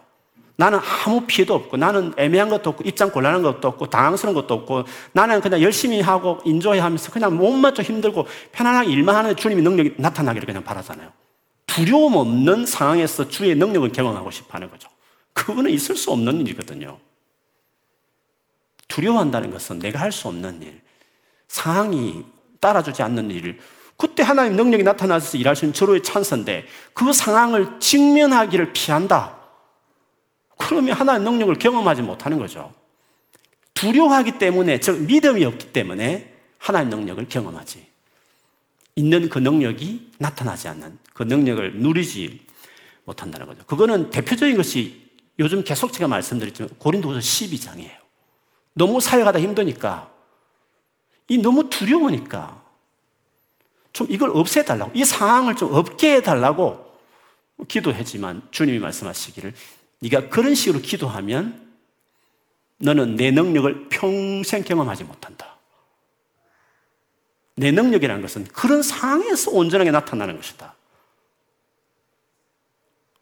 나는 0.55 0.79
아무 0.79 1.21
피해도 1.25 1.53
없고 1.53 1.77
나는 1.77 2.13
애매한 2.17 2.49
것도 2.49 2.71
없고 2.71 2.83
입장 2.85 3.11
곤란한 3.11 3.41
것도 3.41 3.67
없고 3.69 3.89
당황스러운 3.89 4.35
것도 4.35 4.53
없고 4.53 4.83
나는 5.13 5.39
그냥 5.39 5.61
열심히 5.61 6.01
하고 6.01 6.39
인조해 6.43 6.79
하면서 6.79 7.11
그냥 7.11 7.37
몸만 7.37 7.73
좀 7.75 7.85
힘들고 7.85 8.27
편안하게 8.51 8.91
일만 8.91 9.15
하는 9.15 9.35
주님의 9.37 9.63
능력이 9.63 9.93
나타나기를 9.97 10.45
그냥 10.45 10.63
바라잖아요. 10.63 11.11
두려움 11.69 12.15
없는 12.15 12.65
상황에서 12.65 13.27
주의 13.29 13.53
능력을 13.53 13.91
경험하고 13.91 14.31
싶어 14.31 14.53
하는 14.53 14.71
거죠. 14.71 14.89
그거는 15.33 15.69
있을 15.69 15.95
수 15.95 16.09
없는 16.11 16.41
일이거든요. 16.41 16.97
두려워한다는 18.87 19.51
것은 19.51 19.77
내가 19.77 19.99
할 19.99 20.11
수 20.11 20.27
없는 20.27 20.63
일, 20.63 20.81
상황이 21.47 22.25
따라주지 22.59 23.03
않는 23.03 23.29
일을 23.29 23.59
그때 23.97 24.23
하나님 24.23 24.55
능력이 24.55 24.83
나타나서 24.83 25.37
일하시는 25.37 25.73
저로의 25.73 26.01
찬스인데 26.01 26.65
그 26.93 27.13
상황을 27.13 27.79
직면하기를 27.79 28.73
피한다. 28.73 29.37
그러면 30.57 30.95
하나님 30.95 31.25
능력을 31.25 31.53
경험하지 31.55 32.01
못하는 32.01 32.39
거죠. 32.39 32.73
두려워하기 33.75 34.39
때문에, 34.39 34.79
즉, 34.79 35.01
믿음이 35.01 35.45
없기 35.45 35.71
때문에 35.71 36.33
하나님 36.57 36.89
능력을 36.89 37.29
경험하지. 37.29 37.87
있는 38.95 39.29
그 39.29 39.39
능력이 39.39 40.11
나타나지 40.17 40.67
않는 40.67 40.97
그 41.19 41.23
능력을 41.23 41.81
누리지 41.81 42.39
못한다는 43.03 43.45
거죠. 43.45 43.65
그거는 43.65 44.09
대표적인 44.09 44.55
것이 44.55 45.05
요즘 45.37 45.65
계속 45.65 45.91
제가 45.91 46.07
말씀드렸지만 46.07 46.69
고린도서 46.79 47.19
12장이에요. 47.19 47.91
너무 48.73 49.01
사역하다 49.01 49.41
힘드니까 49.41 50.09
이 51.27 51.37
너무 51.37 51.69
두려우니까 51.69 52.63
좀 53.91 54.07
이걸 54.09 54.29
없애달라고 54.29 54.93
이 54.95 55.03
상황을 55.03 55.57
좀 55.57 55.73
없게 55.73 56.13
해달라고 56.13 56.89
기도했지만 57.67 58.41
주님이 58.51 58.79
말씀하시기를 58.79 59.53
네가 59.99 60.29
그런 60.29 60.55
식으로 60.55 60.79
기도하면 60.79 61.69
너는 62.77 63.17
내 63.17 63.31
능력을 63.31 63.89
평생 63.89 64.63
경험하지 64.63 65.03
못한다. 65.03 65.57
내 67.57 67.71
능력이라는 67.71 68.21
것은 68.21 68.45
그런 68.45 68.81
상황에서 68.81 69.51
온전하게 69.51 69.91
나타나는 69.91 70.37
것이다. 70.37 70.78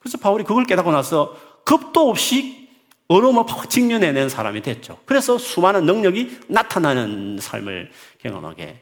그래서 0.07 0.17
바울이 0.19 0.45
그걸 0.45 0.63
깨닫고 0.63 0.89
나서 0.93 1.35
겁도 1.65 2.09
없이 2.09 2.69
어려움을 3.09 3.43
직면해낸 3.69 4.29
사람이 4.29 4.61
됐죠. 4.61 5.01
그래서 5.05 5.37
수많은 5.37 5.85
능력이 5.85 6.39
나타나는 6.47 7.39
삶을 7.41 7.91
경험하게 8.19 8.81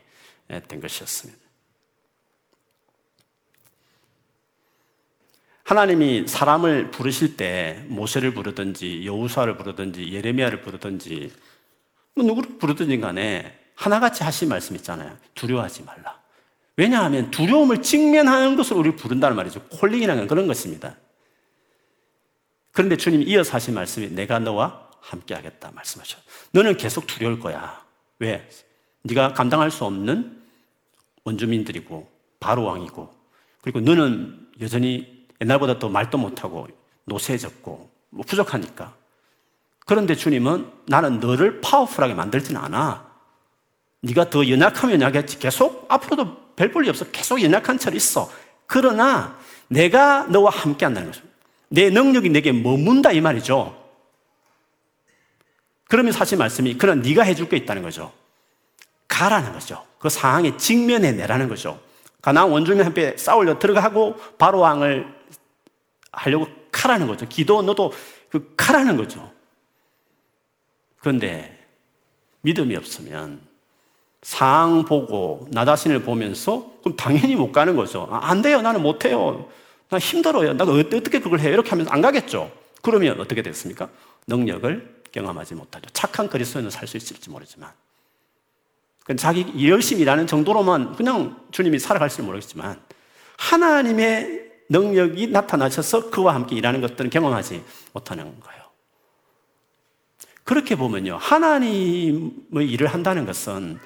된 0.68 0.80
것이었습니다. 0.80 1.40
하나님이 5.64 6.28
사람을 6.28 6.92
부르실 6.92 7.38
때 7.38 7.84
모세를 7.88 8.36
부르든지 8.36 9.04
여우수아를 9.08 9.58
부르든지 9.58 10.14
예레미야를 10.14 10.62
부르든지 10.62 11.34
뭐 12.14 12.24
누구를 12.24 12.60
부르든지 12.60 13.00
간에 13.00 13.58
하나같이 13.74 14.24
하신 14.24 14.50
말씀 14.50 14.76
있잖아요. 14.76 15.18
두려워하지 15.34 15.86
말라. 15.86 16.20
왜냐하면 16.78 17.32
두려움을 17.32 17.82
직면하는 17.82 18.56
것을 18.56 18.78
우리 18.78 18.96
부른다는 18.96 19.36
말이죠. 19.36 19.64
콜링이라는 19.70 20.28
그런 20.28 20.46
것입니다. 20.46 20.98
그런데 22.76 22.98
주님이 22.98 23.24
이어서 23.24 23.54
하신 23.54 23.74
말씀이 23.74 24.10
내가 24.10 24.38
너와 24.38 24.90
함께 25.00 25.34
하겠다 25.34 25.72
말씀하셔. 25.74 26.18
너는 26.52 26.76
계속 26.76 27.08
두려울 27.08 27.40
거야. 27.40 27.82
왜? 28.20 28.50
네가 29.04 29.32
감당할 29.34 29.72
수 29.72 29.86
없는 29.86 30.44
원주민들이고 31.24 32.12
바로 32.42 32.66
왕이고 32.66 33.16
그리고 33.62 33.80
너는 33.80 34.50
여전히 34.60 35.26
옛날보다 35.40 35.80
더 35.80 35.88
말도 35.88 36.18
못하고 36.18 36.68
노쇠졌고 37.06 37.90
뭐 38.10 38.26
부족하니까. 38.28 38.94
그런데 39.86 40.14
주님은 40.14 40.70
나는 40.88 41.22
너를 41.22 41.62
파워풀하게 41.62 42.14
만들지는 42.14 42.60
않아. 42.60 43.10
네가 44.02 44.30
더 44.30 44.50
연약하면 44.50 45.00
연약했지. 45.02 45.40
계속 45.40 45.86
앞으로도 45.88 46.56
별 46.58 46.72
볼일 46.72 46.90
없어. 46.90 47.06
계속 47.12 47.42
연약한 47.42 47.80
철 47.80 47.96
있어. 47.96 48.30
그러나 48.66 49.40
내가 49.70 50.24
너와 50.24 50.52
함께 50.52 50.84
한다는 50.84 51.12
거죠. 51.12 51.24
내 51.76 51.90
능력이 51.90 52.30
내게 52.30 52.52
머문다 52.54 53.12
이 53.12 53.22
말이죠. 53.22 53.76
그러면 55.88 56.14
사실 56.14 56.38
말씀이 56.38 56.78
그런 56.78 57.02
네가 57.02 57.24
해줄 57.24 57.50
게 57.50 57.58
있다는 57.58 57.84
거죠. 57.84 58.12
가라는 59.08 59.52
거죠. 59.54 59.86
그 60.00 60.10
상황에 60.10 60.58
직면해 60.58 61.12
내라는 61.12 61.48
거죠. 61.50 61.80
가나안 62.22 62.50
원주민 62.50 62.84
한테 62.84 63.16
싸우려 63.18 63.60
들어가고 63.60 64.16
바로 64.38 64.60
왕을 64.60 65.06
하려고 66.12 66.48
가라는 66.72 67.08
거죠. 67.08 67.28
기도 67.28 67.62
너도 67.62 67.92
그 68.30 68.54
가라는 68.56 68.98
거죠. 68.98 69.32
그런데 71.00 71.60
믿음이 72.42 72.76
없으면 72.76 73.42
상황 74.24 74.86
보고 74.86 75.48
나 75.52 75.66
자신을 75.66 76.04
보면서 76.04 76.72
그럼 76.82 76.96
당연히 76.96 77.36
못 77.36 77.52
가는 77.52 77.76
거죠. 77.76 78.08
아, 78.10 78.30
안 78.30 78.42
돼요. 78.42 78.62
나는 78.62 78.82
못 78.82 79.06
해요. 79.06 79.48
나 79.90 80.00
힘들어요. 80.00 80.54
나가 80.54 80.72
어떻게 80.72 81.20
그걸 81.20 81.40
해요? 81.40 81.54
이렇게 81.54 81.70
하면서 81.70 81.92
안 81.92 82.02
가겠죠. 82.02 82.52
그러면 82.82 83.20
어떻게 83.20 83.42
됐습니까? 83.42 83.90
능력을 84.28 85.04
경험하지 85.12 85.56
못하죠. 85.56 85.88
착한 85.94 86.28
그리스도인은 86.28 86.70
살 86.70 86.88
수 86.88 86.98
있을지 86.98 87.30
모르지만. 87.30 87.72
자기 89.18 89.46
열심히 89.70 90.02
일하는 90.02 90.26
정도로만 90.26 90.96
그냥 90.96 91.40
주님이 91.52 91.78
살아갈지 91.78 92.24
모르겠지만 92.24 92.82
하나님의 93.38 94.52
능력이 94.70 95.28
나타나셔서 95.28 96.10
그와 96.10 96.34
함께 96.34 96.56
일하는 96.56 96.82
것들은 96.82 97.12
경험하지 97.12 97.64
못하는 97.94 98.40
거예요. 98.40 98.64
그렇게 100.44 100.76
보면요. 100.76 101.18
하나님의 101.18 102.68
일을 102.68 102.88
한다는 102.88 103.26
것은 103.26 103.80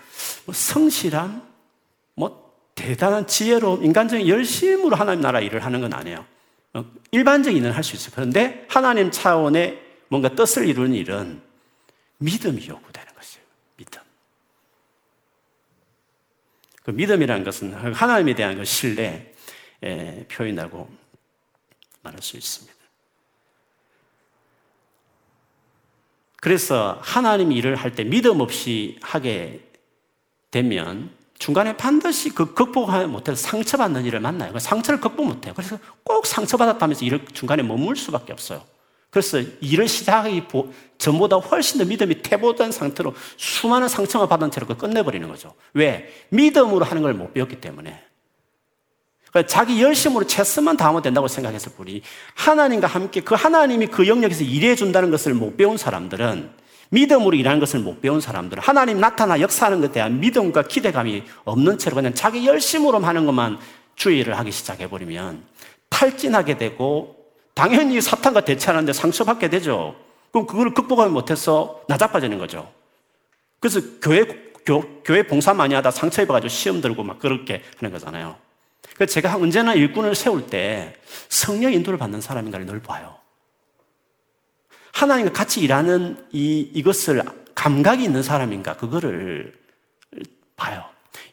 뭐 0.45 0.55
성실함, 0.55 1.41
뭐 2.15 2.48
대단한 2.79 3.27
지혜로 3.27 3.81
인간적인 3.83 4.27
열심으로 4.27 4.95
하나님 4.95 5.21
나라 5.21 5.41
일을 5.41 5.65
하는 5.65 5.81
건 5.81 5.93
아니에요. 5.93 6.25
어, 6.73 6.85
일반적인 7.11 7.61
일은 7.61 7.71
할 7.73 7.83
수 7.83 7.95
있어요. 7.95 8.11
그런데 8.15 8.65
하나님 8.69 9.11
차원의 9.11 9.81
뭔가 10.07 10.29
뜻을 10.29 10.67
이루는 10.67 10.93
일은 10.93 11.41
믿음이 12.19 12.67
요구되는 12.67 13.13
것이에요. 13.13 13.45
믿음. 13.77 14.01
그 16.83 16.91
믿음이라는 16.91 17.43
것은 17.43 17.73
하나님에 17.93 18.33
대한 18.33 18.55
그 18.55 18.65
신뢰 18.65 19.33
표현하고 20.31 20.89
말할 22.01 22.21
수 22.21 22.37
있습니다. 22.37 22.79
그래서 26.37 26.99
하나님 27.03 27.51
일을 27.51 27.75
할 27.75 27.93
때 27.93 28.03
믿음 28.05 28.39
없이 28.39 28.97
하게 29.01 29.65
되면 30.51 31.11
중간에 31.39 31.75
반드시 31.77 32.29
그 32.29 32.53
극복하지 32.53 33.07
못해서 33.07 33.35
상처받는 33.37 34.05
일을 34.05 34.19
만나요. 34.19 34.51
그 34.51 34.59
상처를 34.59 34.99
극복 34.99 35.25
못해요. 35.25 35.53
그래서 35.55 35.79
꼭 36.03 36.25
상처받았다면서 36.25 37.05
일을 37.05 37.25
중간에 37.33 37.63
머물 37.63 37.95
수밖에 37.95 38.33
없어요. 38.33 38.61
그래서 39.09 39.39
일을 39.61 39.87
시작하기 39.87 40.43
전보다 40.97 41.37
훨씬 41.37 41.79
더 41.79 41.85
믿음이 41.85 42.21
태보된 42.21 42.71
상태로 42.71 43.15
수많은 43.37 43.87
상처만 43.87 44.27
받은 44.27 44.51
채로 44.51 44.67
끝내버리는 44.67 45.27
거죠. 45.27 45.55
왜? 45.73 46.13
믿음으로 46.29 46.85
하는 46.85 47.01
걸 47.01 47.13
못 47.13 47.33
배웠기 47.33 47.59
때문에. 47.61 48.03
그러니까 49.31 49.47
자기 49.47 49.81
열심으로 49.81 50.27
채스만 50.27 50.75
다하면 50.75 51.01
된다고 51.01 51.27
생각했을 51.27 51.71
뿐이 51.73 52.01
하나님과 52.35 52.87
함께 52.87 53.21
그 53.21 53.35
하나님이 53.35 53.87
그 53.87 54.07
영역에서 54.07 54.43
일해 54.43 54.75
준다는 54.75 55.09
것을 55.09 55.33
못 55.33 55.55
배운 55.55 55.77
사람들은 55.77 56.51
믿음으로 56.89 57.35
일하는 57.35 57.59
것을 57.59 57.79
못 57.79 58.01
배운 58.01 58.19
사람들은 58.19 58.61
하나님 58.63 58.99
나타나 58.99 59.39
역사하는 59.39 59.81
것에 59.81 59.93
대한 59.93 60.19
믿음과 60.19 60.63
기대감이 60.63 61.23
없는 61.45 61.77
채로 61.77 61.95
그냥 61.95 62.13
자기 62.13 62.45
열심으로 62.45 62.99
하는 62.99 63.25
것만 63.25 63.59
주의를 63.95 64.37
하기 64.39 64.51
시작해버리면 64.51 65.43
탈진하게 65.89 66.57
되고 66.57 67.15
당연히 67.53 67.99
사탄과 68.01 68.41
대치하는데 68.41 68.93
상처받게 68.93 69.49
되죠. 69.49 69.95
그럼 70.31 70.47
그걸 70.47 70.73
극복하지 70.73 71.11
못해서 71.11 71.81
나자빠지는 71.87 72.37
거죠. 72.37 72.71
그래서 73.59 73.81
교회, 74.01 74.23
교, 74.65 75.01
교회 75.03 75.23
봉사 75.23 75.53
많이 75.53 75.73
하다 75.73 75.91
상처 75.91 76.21
입어가지고 76.21 76.49
시험 76.49 76.81
들고 76.81 77.03
막 77.03 77.19
그렇게 77.19 77.61
하는 77.77 77.91
거잖아요. 77.91 78.35
그래서 78.95 79.13
제가 79.13 79.35
언제나 79.35 79.73
일꾼을 79.73 80.15
세울 80.15 80.47
때 80.47 80.95
성령 81.27 81.73
인도를 81.73 81.99
받는 81.99 82.21
사람인가를 82.21 82.65
늘 82.65 82.81
봐요. 82.81 83.18
하나님과 84.93 85.31
같이 85.33 85.61
일하는 85.61 86.17
이, 86.31 86.69
이것을 86.73 87.23
감각이 87.55 88.03
있는 88.03 88.23
사람인가, 88.23 88.77
그거를 88.77 89.53
봐요. 90.55 90.83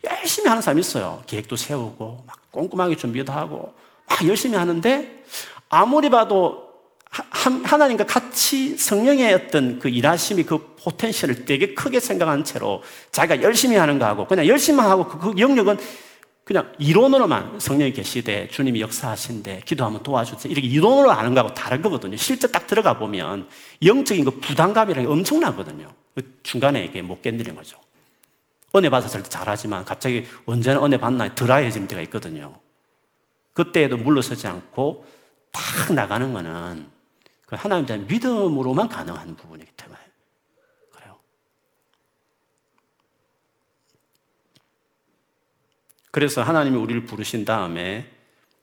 열심히 0.04 0.48
하는 0.48 0.62
사람이 0.62 0.80
있어요. 0.80 1.22
계획도 1.26 1.56
세우고, 1.56 2.24
막 2.26 2.50
꼼꼼하게 2.50 2.96
준비도 2.96 3.32
하고, 3.32 3.74
막 4.08 4.26
열심히 4.26 4.56
하는데, 4.56 5.24
아무리 5.68 6.10
봐도 6.10 6.66
하 7.10 7.76
나님과 7.76 8.04
같이 8.04 8.76
성령의 8.76 9.32
어떤 9.32 9.78
그 9.78 9.88
일하심이 9.88 10.42
그 10.42 10.74
포텐셜을 10.82 11.44
되게 11.44 11.74
크게 11.74 12.00
생각한 12.00 12.44
채로 12.44 12.82
자기가 13.10 13.42
열심히 13.42 13.76
하는 13.76 13.98
거하고 13.98 14.26
그냥 14.26 14.46
열심히만 14.46 14.90
하고 14.90 15.06
그, 15.06 15.18
그 15.18 15.38
영역은 15.38 15.78
그냥 16.46 16.72
이론으로만 16.78 17.58
성령이 17.58 17.92
계시되 17.92 18.46
주님이 18.46 18.80
역사하신데 18.80 19.62
기도하면 19.64 20.04
도와주세요. 20.04 20.52
이렇게 20.52 20.68
이론으로 20.68 21.10
아는 21.10 21.34
거하고 21.34 21.52
다른 21.54 21.82
거거든요. 21.82 22.16
실제 22.16 22.46
딱 22.46 22.68
들어가 22.68 22.96
보면 22.96 23.48
영적인 23.84 24.24
그 24.24 24.30
부담감이라는 24.38 25.08
게 25.08 25.12
엄청나거든요. 25.12 25.92
그 26.14 26.38
중간에 26.44 26.84
이게 26.84 27.02
못 27.02 27.20
견디는 27.20 27.56
거죠. 27.56 27.80
은혜 28.76 28.88
받았을 28.88 29.24
때 29.24 29.28
잘하지만 29.28 29.84
갑자기 29.84 30.24
언제나 30.44 30.84
은혜 30.84 30.98
받나 30.98 31.34
드라이해질 31.34 31.88
때가 31.88 32.00
있거든요. 32.02 32.54
그때에도 33.52 33.96
물러서지 33.96 34.46
않고 34.46 35.04
딱 35.50 35.92
나가는 35.94 36.32
거는 36.32 36.86
그 37.44 37.56
하나님에 37.56 37.86
대한 37.86 38.06
믿음으로만 38.06 38.88
가능한 38.88 39.34
부분이기 39.34 39.72
때문에 39.76 39.98
그래요. 40.92 41.18
그래서 46.16 46.42
하나님이 46.42 46.78
우리를 46.78 47.04
부르신 47.04 47.44
다음에 47.44 48.10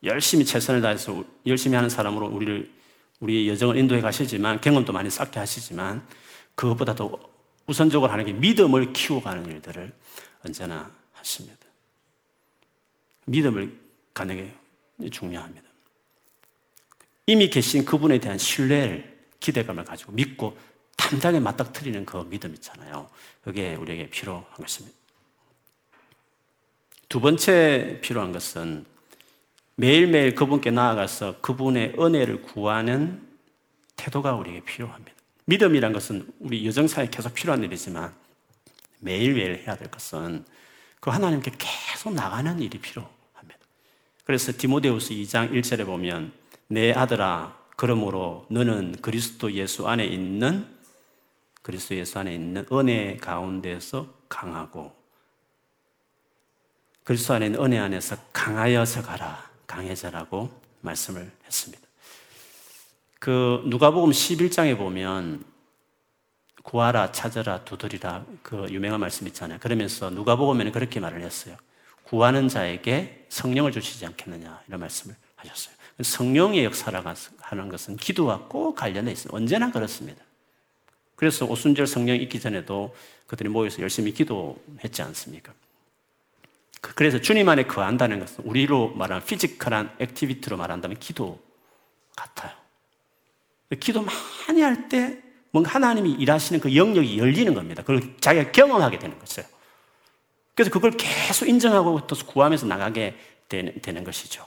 열심히 0.04 0.44
최선을 0.44 0.82
다해서 0.82 1.24
열심히 1.46 1.76
하는 1.76 1.88
사람으로 1.88 2.26
우리를 2.26 2.72
우리 3.20 3.48
여정을 3.48 3.78
인도해 3.78 4.02
가시지만 4.02 4.60
경험도 4.60 4.92
많이 4.92 5.12
쌓게 5.12 5.38
하시지만 5.38 6.04
그것보다 6.56 6.96
도 6.96 7.20
우선적으로 7.68 8.12
하는 8.12 8.26
게 8.26 8.34
믿음을 8.34 8.92
키워가는 8.92 9.46
일들을 9.46 9.94
언제나 10.44 10.92
하십니다. 11.12 11.60
믿음을 13.26 13.80
가는 14.16 14.36
게 14.36 15.10
중요합니다. 15.12 15.68
이미 17.28 17.52
계신 17.52 17.86
그분에 17.86 18.18
대한 18.18 18.40
신뢰를 18.40 19.28
기대감을 19.40 19.86
가지고 19.86 20.14
믿고 20.14 20.58
담당에 20.98 21.40
맞닥뜨리는 21.40 22.04
그 22.04 22.28
믿음 22.28 22.56
있잖아요. 22.56 23.12
그게 23.44 23.76
우리에게 23.76 24.10
필요한 24.10 24.44
것입니다. 24.58 25.03
두 27.10 27.20
번째 27.20 28.00
필요한 28.02 28.32
것은 28.32 28.86
매일매일 29.76 30.36
그분께 30.36 30.72
나아가서 30.72 31.42
그분의 31.42 31.96
은혜를 32.00 32.42
구하는 32.44 33.28
태도가 33.96 34.36
우리에게 34.36 34.62
필요합니다. 34.62 35.12
믿음이란 35.46 35.94
것은 35.94 36.28
우리 36.40 36.66
여정사에 36.66 37.10
계속 37.10 37.34
필요한 37.34 37.64
일이지만 37.64 38.14
매일매일 39.00 39.64
해야 39.66 39.76
될 39.76 39.90
것은 39.90 40.46
그 41.00 41.10
하나님께 41.10 41.52
계속 41.58 42.14
나가는 42.14 42.60
일이 42.60 42.80
필요합니다. 42.80 43.14
그래서 44.24 44.54
디모데우스 44.58 45.14
2장 45.14 45.52
1절에 45.52 45.86
보면 45.86 46.32
내 46.68 46.94
아들아, 46.94 47.58
그러므로 47.76 48.46
너는 48.50 48.96
그리스도 49.02 49.52
예수 49.54 49.88
안에 49.88 50.06
있는 50.06 50.66
그리스도 51.62 51.96
예수 51.96 52.20
안에 52.20 52.34
있는 52.34 52.66
은혜 52.72 53.18
가운데서 53.18 54.14
강하고 54.30 54.94
그리스도 57.04 57.34
안에 57.34 57.48
있는 57.48 57.64
은혜 57.64 57.78
안에서 57.80 58.16
강하여서 58.32 59.04
가라. 59.04 59.52
강해져라고 59.68 60.50
말씀을 60.82 61.32
했습니다. 61.46 61.84
그 63.20 63.64
누가복음 63.66 64.12
11장에 64.12 64.78
보면 64.78 65.44
구하라 66.64 67.12
찾아라 67.12 67.64
두드리라 67.64 68.26
그 68.42 68.68
유명한 68.70 69.00
말씀 69.00 69.28
있잖아요. 69.28 69.60
그러면서 69.60 70.10
누가복음에는 70.10 70.72
그렇게 70.72 71.00
말을 71.00 71.22
했어요. 71.22 71.58
구하는 72.04 72.48
자에게 72.48 73.26
성령을 73.30 73.72
주시지 73.72 74.06
않겠느냐 74.06 74.62
이런 74.68 74.80
말씀을 74.80 75.16
하셨어요. 75.36 75.76
성령의 76.02 76.66
역사라고 76.66 77.10
하는 77.40 77.70
것은 77.70 77.98
기도와 77.98 78.46
꼭 78.48 78.76
관련돼 78.76 79.12
있습니다. 79.12 79.36
언제나 79.36 79.72
그렇습니다. 79.72 80.24
그래서 81.16 81.46
오순절 81.46 81.88
성령 81.88 82.16
있기 82.18 82.40
전에도 82.40 82.96
그들이 83.28 83.50
모여서 83.50 83.82
열심히 83.82 84.14
기도했지 84.14 85.02
않습니까? 85.02 85.54
그, 86.84 86.94
그래서 86.96 87.22
주님 87.22 87.48
안에 87.48 87.64
거한다는 87.64 88.20
것은 88.20 88.44
우리로 88.44 88.90
말하는 88.90 89.26
physical한 89.26 89.96
activity로 90.00 90.58
말한다면 90.58 91.00
기도 91.00 91.42
같아요. 92.14 92.52
기도 93.80 94.06
많이 94.48 94.62
할 94.62 94.90
때 94.90 95.24
뭔가 95.52 95.72
하나님이 95.72 96.12
일하시는 96.14 96.60
그 96.60 96.76
영역이 96.76 97.18
열리는 97.18 97.54
겁니다. 97.54 97.84
그걸 97.84 98.18
자기가 98.20 98.52
경험하게 98.52 99.00
되는 99.00 99.18
거죠. 99.18 99.44
그래서 100.56 100.72
그걸 100.72 100.92
계속 100.92 101.48
인정하고 101.48 102.06
또 102.06 102.16
구하면서 102.16 102.66
나가게 102.66 103.18
되는, 103.48 103.80
되는 103.82 104.04
것이죠. 104.04 104.46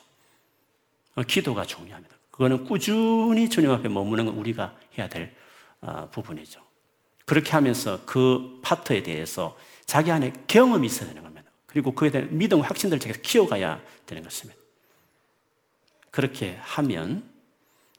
어, 1.14 1.22
기도가 1.22 1.64
중요합니다. 1.64 2.14
그거는 2.32 2.64
꾸준히 2.64 3.48
주님 3.48 3.70
앞에 3.70 3.88
머무는 3.88 4.26
건 4.26 4.34
우리가 4.34 4.76
해야 4.98 5.08
될 5.08 5.34
어, 5.80 6.10
부분이죠. 6.10 6.60
그렇게 7.24 7.52
하면서 7.52 8.00
그 8.04 8.60
파트에 8.62 9.02
대해서 9.02 9.56
자기 9.86 10.10
안에 10.10 10.32
경험이 10.48 10.88
있어야 10.88 11.08
되는 11.08 11.22
겁니다. 11.22 11.35
그리고 11.76 11.92
그에 11.92 12.10
대한 12.10 12.30
믿음, 12.30 12.62
확신들을 12.62 12.98
제가 12.98 13.18
키워가야 13.20 13.82
되는 14.06 14.22
것입니다. 14.22 14.58
그렇게 16.10 16.56
하면 16.62 17.30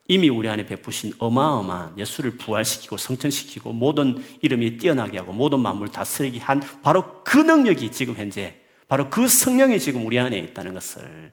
이미 0.08 0.30
우리 0.30 0.50
안에 0.50 0.66
베푸신 0.66 1.14
어마어마한 1.20 2.00
예수를 2.00 2.38
부활시키고 2.38 2.98
성천시키고 2.98 3.74
모든 3.74 4.26
이름이 4.42 4.80
뛰어나게 4.80 5.20
하고 5.20 5.32
모든 5.32 5.60
만물 5.60 5.92
다스리게 5.92 6.40
한 6.40 6.60
바로 6.82 7.24
그 7.24 7.38
능력이 7.38 7.92
지금 7.92 8.16
현재 8.16 8.60
바로 8.88 9.12
그 9.12 9.28
성령이 9.28 9.80
지금 9.80 10.08
우리 10.08 10.18
안에 10.18 10.40
있다는 10.40 10.74
것을 10.74 11.32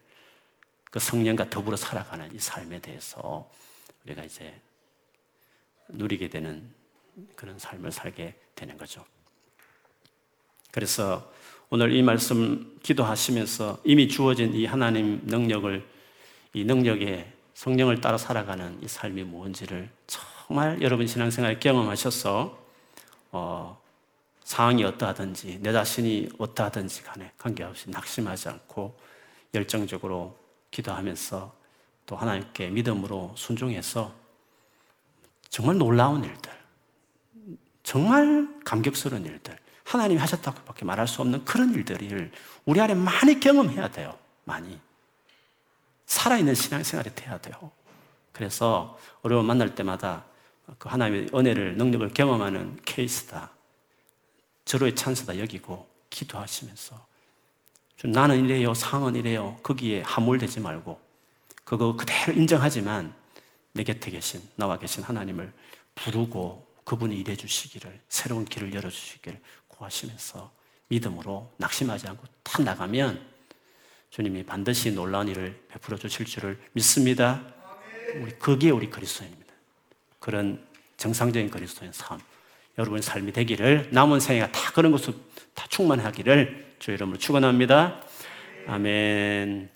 그 0.91 0.99
성령과 0.99 1.49
더불어 1.49 1.79
살아가는 1.79 2.31
이 2.35 2.39
삶에 2.39 2.79
대해서 2.81 3.51
우리가 4.05 4.23
이제 4.23 4.53
누리게 5.89 6.29
되는 6.29 6.71
그런 7.37 7.59
삶을 7.59 7.91
살게 7.91 8.35
되는 8.55 8.77
거죠. 8.77 9.03
그래서 10.73 11.33
오늘 11.71 11.93
이 11.93 12.03
말씀 12.03 12.79
기도하시면서 12.83 13.79
이미 13.85 14.07
주어진 14.09 14.55
이 14.55 14.67
하나님 14.67 15.23
능력을 15.25 15.85
이 16.53 16.65
능력에 16.65 17.33
성령을 17.55 18.01
따라 18.01 18.19
살아가는 18.19 18.79
이 18.83 18.89
삶이 18.89 19.25
뭔지를 19.25 19.89
정말 20.07 20.81
여러분 20.83 21.07
신앙생활에 21.07 21.59
경험하셔서 21.59 22.59
어, 23.33 23.81
상황이 24.45 24.85
어떠하든지 24.85 25.61
내 25.63 25.73
자신이 25.73 26.29
어떠하든지 26.39 27.03
간에 27.03 27.33
관계없이 27.39 27.91
낙심하지 27.91 28.51
않고 28.51 28.97
열정적으로 29.55 30.39
기도하면서 30.71 31.55
또 32.07 32.17
하나님께 32.17 32.69
믿음으로 32.69 33.33
순종해서 33.37 34.13
정말 35.49 35.79
놀라운 35.79 36.25
일들, 36.25 36.53
정말 37.83 38.49
감격스러운 38.65 39.25
일들, 39.25 39.57
하나님이 39.85 40.21
하셨다고밖에 40.21 40.85
말할 40.85 41.07
수 41.07 41.23
없는 41.23 41.45
그런 41.45 41.73
일들을 41.75 42.33
우리 42.65 42.81
안에 42.81 42.95
많이 42.95 43.39
경험해야 43.39 43.89
돼요. 43.89 44.19
많이. 44.45 44.79
살아있는 46.07 46.55
신앙생활이 46.55 47.15
돼야 47.15 47.39
돼요. 47.39 47.71
그래서 48.33 48.99
어려움 49.23 49.47
만날 49.47 49.75
때마다 49.75 50.25
그 50.79 50.89
하나님의 50.89 51.29
은혜를, 51.35 51.77
능력을 51.77 52.09
경험하는 52.15 52.81
케이스다. 52.85 53.51
저로의 54.65 54.97
찬스다 54.97 55.39
여기고 55.39 55.89
기도하시면서 56.11 57.07
나는 58.05 58.45
이래요, 58.45 58.75
상은 58.75 59.15
이래요. 59.15 59.59
거기에 59.63 60.03
함몰되지 60.03 60.61
말고 60.61 61.01
그거 61.65 61.97
그대로 61.97 62.33
인정하지만 62.33 63.15
내 63.73 63.85
곁에 63.85 64.11
계신 64.11 64.43
나와 64.57 64.79
계신 64.79 65.03
하나님을 65.03 65.53
부르고 65.95 66.67
그분이 66.85 67.17
일해 67.17 67.35
주시기를 67.35 68.01
새로운 68.09 68.45
길을 68.45 68.75
열어 68.75 68.91
주시기를 68.91 69.41
구하시면서 69.85 70.51
믿음으로 70.89 71.51
낙심하지 71.57 72.09
않고 72.09 72.25
탁 72.43 72.63
나가면 72.63 73.21
주님이 74.11 74.45
반드시 74.45 74.93
놀라운 74.93 75.29
일을 75.29 75.61
베풀어 75.69 75.97
주실 75.97 76.27
줄을 76.27 76.59
믿습니다. 76.73 77.43
우리 78.17 78.31
그게 78.33 78.71
우리 78.71 78.89
그리스도입니다. 78.89 79.53
그런 80.21 80.65
정상적인 80.97 81.51
그리스도인 81.51 81.93
삶, 81.93 82.21
여러분의 82.79 83.03
삶이 83.03 83.33
되기를 83.33 83.89
남은 83.91 84.21
생애가 84.21 84.53
다 84.53 84.73
그런 84.73 84.93
것으로 84.93 85.15
다 85.55 85.67
충만하기를 85.69 86.77
주 86.79 86.93
이름으로 86.93 87.19
축원합니다. 87.19 88.01
아멘. 88.67 89.71